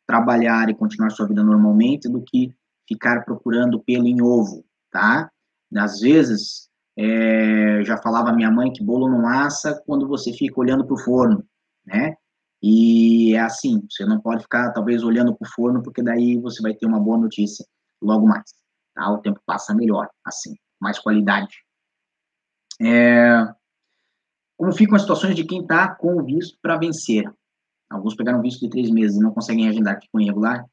[0.06, 2.54] trabalhar e continuar sua vida normalmente do que
[2.88, 5.30] ficar procurando pelo em ovo, tá?
[5.76, 10.86] Às vezes, é, já falava minha mãe que bolo não assa quando você fica olhando
[10.86, 11.44] para o forno,
[11.86, 12.16] né?
[12.62, 16.62] E é assim, você não pode ficar talvez olhando para o forno, porque daí você
[16.62, 17.66] vai ter uma boa notícia
[18.02, 18.52] logo mais.
[18.94, 19.12] Tá?
[19.12, 21.56] O tempo passa melhor, assim, mais qualidade.
[22.82, 23.48] É,
[24.58, 27.32] como ficam as situações de quem está com o visto para vencer?
[27.90, 30.66] Alguns pegaram visto de três meses e não conseguem agendar, ficam irregular.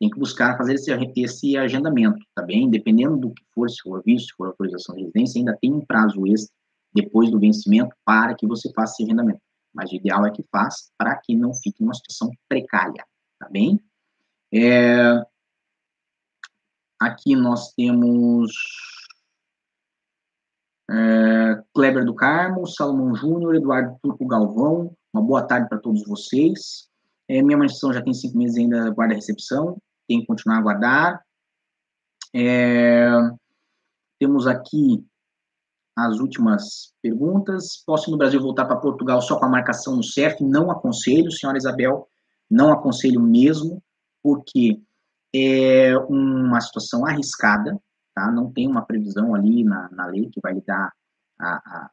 [0.00, 2.68] Tem que buscar fazer esse, esse agendamento, tá bem?
[2.70, 5.84] Dependendo do que for, se for visto, se for autorização de residência, ainda tem um
[5.84, 6.52] prazo extra
[6.94, 9.40] depois do vencimento para que você faça esse agendamento.
[9.74, 13.04] Mas o ideal é que faça para que não fique numa situação precária,
[13.38, 13.78] tá bem?
[14.52, 15.22] É,
[17.00, 18.50] Aqui nós temos
[20.90, 24.92] é, Kleber do Carmo, Salomão Júnior, Eduardo Turco Galvão.
[25.14, 26.88] Uma boa tarde para todos vocês.
[27.28, 31.24] É, minha manifestação já tem cinco meses ainda guarda recepção, tem que continuar a aguardar.
[32.34, 33.08] É,
[34.18, 35.06] temos aqui
[36.06, 37.82] as últimas perguntas.
[37.84, 40.42] Posso no Brasil voltar para Portugal só com a marcação no CEF?
[40.44, 42.06] Não aconselho, senhora Isabel,
[42.48, 43.82] não aconselho mesmo,
[44.22, 44.80] porque
[45.34, 47.76] é uma situação arriscada,
[48.14, 48.30] tá?
[48.30, 50.92] Não tem uma previsão ali na, na lei que vai lhe dar
[51.38, 51.90] a, a,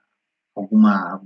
[0.56, 1.20] alguma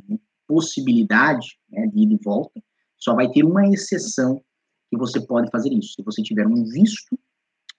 [0.48, 2.62] possibilidade né, de ir e volta.
[2.98, 4.42] Só vai ter uma exceção
[4.90, 5.94] que você pode fazer isso.
[5.96, 7.20] Se você tiver um visto,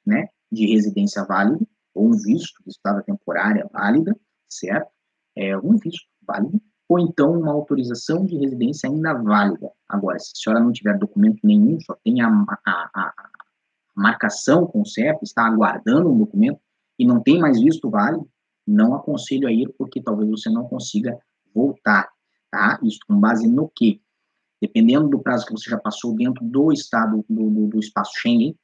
[0.07, 4.15] né, de residência válido ou um visto de estada temporária válida,
[4.51, 4.91] certo?
[5.37, 6.61] É um visto válido
[6.91, 9.71] ou então uma autorização de residência ainda válida.
[9.89, 12.27] Agora, se a senhora não tiver documento nenhum, só tem a,
[12.67, 13.15] a, a,
[13.95, 16.59] marcação com o CEP, está aguardando um documento
[16.99, 18.29] e não tem mais visto válido,
[18.67, 21.17] não aconselho a ir porque talvez você não consiga
[21.55, 22.11] voltar,
[22.51, 22.81] tá?
[22.83, 24.03] Isso com base no que?
[24.61, 28.59] Dependendo do prazo que você já passou dentro do estado, do, do, do espaço Schengen,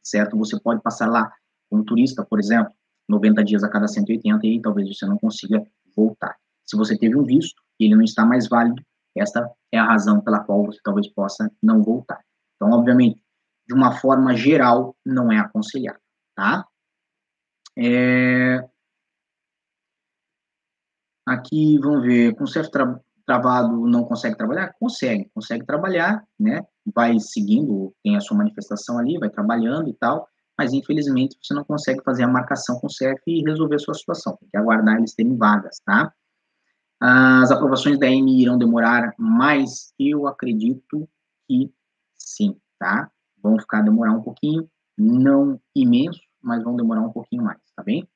[0.00, 0.38] certo?
[0.38, 1.28] Você pode passar lá
[1.68, 2.72] como turista, por exemplo,
[3.08, 5.64] 90 dias a cada 180 e talvez você não consiga
[5.96, 6.36] voltar.
[6.66, 8.82] Se você teve um visto e ele não está mais válido,
[9.16, 12.20] esta é a razão pela qual você talvez possa não voltar.
[12.56, 13.22] Então, obviamente,
[13.66, 16.00] de uma forma geral, não é aconselhável,
[16.34, 16.66] tá?
[17.76, 18.64] É...
[21.26, 24.72] Aqui, vamos ver, com certo tra travado não consegue trabalhar?
[24.80, 26.66] Consegue, consegue trabalhar, né?
[26.94, 30.26] Vai seguindo, tem a sua manifestação ali, vai trabalhando e tal,
[30.58, 33.94] mas infelizmente você não consegue fazer a marcação com o CEF e resolver a sua
[33.94, 36.12] situação, tem que aguardar eles terem vagas, tá?
[37.00, 39.94] As aprovações da M irão demorar mais?
[39.96, 41.08] Eu acredito
[41.46, 41.72] que
[42.16, 43.08] sim, tá?
[43.40, 44.68] Vão ficar demorar um pouquinho,
[44.98, 48.08] não imenso, mas vão demorar um pouquinho mais, tá bem?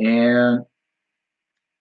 [0.00, 0.58] É,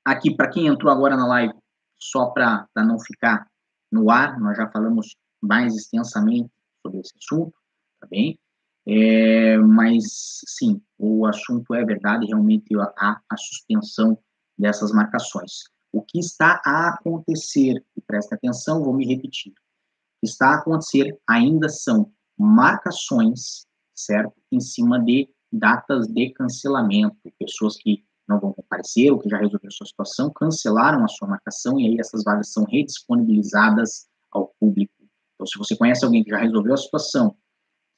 [0.03, 1.53] aqui, para quem entrou agora na live,
[1.97, 3.47] só para não ficar
[3.89, 6.51] no ar, nós já falamos mais extensamente
[6.81, 7.53] sobre esse assunto,
[8.01, 8.37] tá bem?
[8.85, 14.17] É, mas, sim, o assunto é verdade, realmente há a suspensão
[14.57, 15.63] dessas marcações.
[15.91, 20.55] O que está a acontecer, e presta atenção, vou me repetir, o que está a
[20.55, 24.33] acontecer ainda são marcações, certo?
[24.51, 29.71] Em cima de datas de cancelamento, pessoas que não vão comparecer ou que já resolveram
[29.71, 34.93] sua situação, cancelaram a sua marcação e aí essas vagas são redisponibilizadas ao público.
[35.35, 37.35] Então, se você conhece alguém que já resolveu a situação,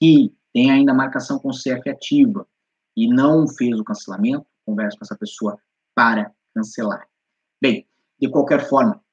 [0.01, 2.47] que tem ainda marcação com CF ativa
[2.95, 5.57] e não fez o cancelamento, converse com essa pessoa
[5.93, 7.05] para cancelar.
[7.61, 7.85] Bem,
[8.17, 9.03] de qualquer forma,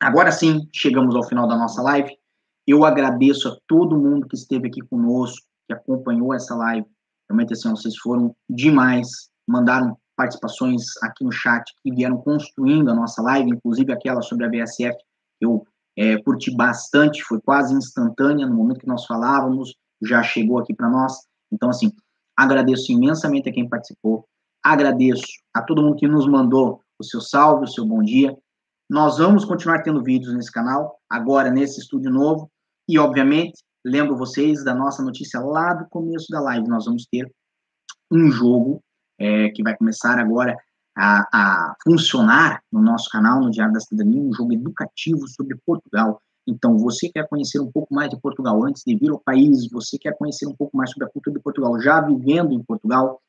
[0.00, 2.18] agora sim chegamos ao final da nossa live.
[2.66, 6.88] Eu agradeço a todo mundo que esteve aqui conosco, que acompanhou essa live.
[7.30, 13.22] Realmente, assim, vocês foram demais, mandaram participações aqui no chat que vieram construindo a nossa
[13.22, 14.96] live, inclusive aquela sobre a VSF,
[15.40, 15.64] eu
[15.96, 19.72] é, curti bastante, foi quase instantânea no momento que nós falávamos,
[20.04, 21.26] já chegou aqui para nós.
[21.52, 21.92] Então, assim,
[22.36, 24.26] agradeço imensamente a quem participou,
[24.62, 28.36] agradeço a todo mundo que nos mandou o seu salve, o seu bom dia.
[28.88, 32.50] Nós vamos continuar tendo vídeos nesse canal, agora nesse estúdio novo,
[32.88, 37.30] e obviamente, lembro vocês da nossa notícia lá do começo da live, nós vamos ter
[38.10, 38.82] um jogo
[39.18, 40.56] é, que vai começar agora
[40.96, 46.20] a, a, funcionar no nosso canal, no Diário da Cidadania, um jogo educativo sobre Portugal.
[46.46, 49.98] Então, você quer conhecer um pouco mais de Portugal antes de vir ao país, você
[49.98, 53.20] quer conhecer um pouco mais sobre a cultura de Portugal já vivendo em Portugal,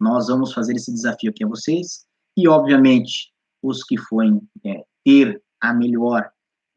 [0.00, 2.04] nós vamos fazer esse desafio aqui a vocês.
[2.36, 3.32] E, obviamente,
[3.62, 6.28] os que forem é, ter a melhor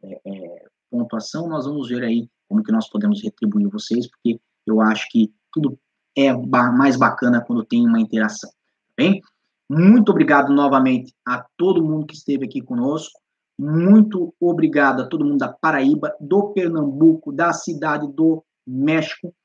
[0.04, 4.82] é, é, pontuação, nós vamos ver aí como que nós podemos retribuir vocês, porque eu
[4.82, 5.78] acho que tudo
[6.16, 9.22] é mais bacana quando tem uma interação, tá bem?
[9.70, 13.19] Muito obrigado novamente a todo mundo que esteve aqui conosco.
[13.62, 19.36] Muito obrigado a todo mundo da Paraíba, do Pernambuco, da cidade do México.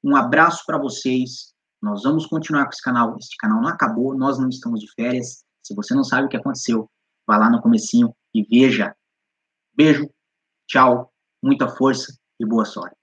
[0.00, 1.52] Um abraço para vocês.
[1.82, 3.16] Nós vamos continuar com esse canal.
[3.18, 5.44] Este canal não acabou, nós não estamos de férias.
[5.60, 6.88] Se você não sabe o que aconteceu,
[7.26, 8.94] vá lá no comecinho e veja.
[9.74, 10.08] Beijo,
[10.68, 12.94] tchau, muita força e boa sorte.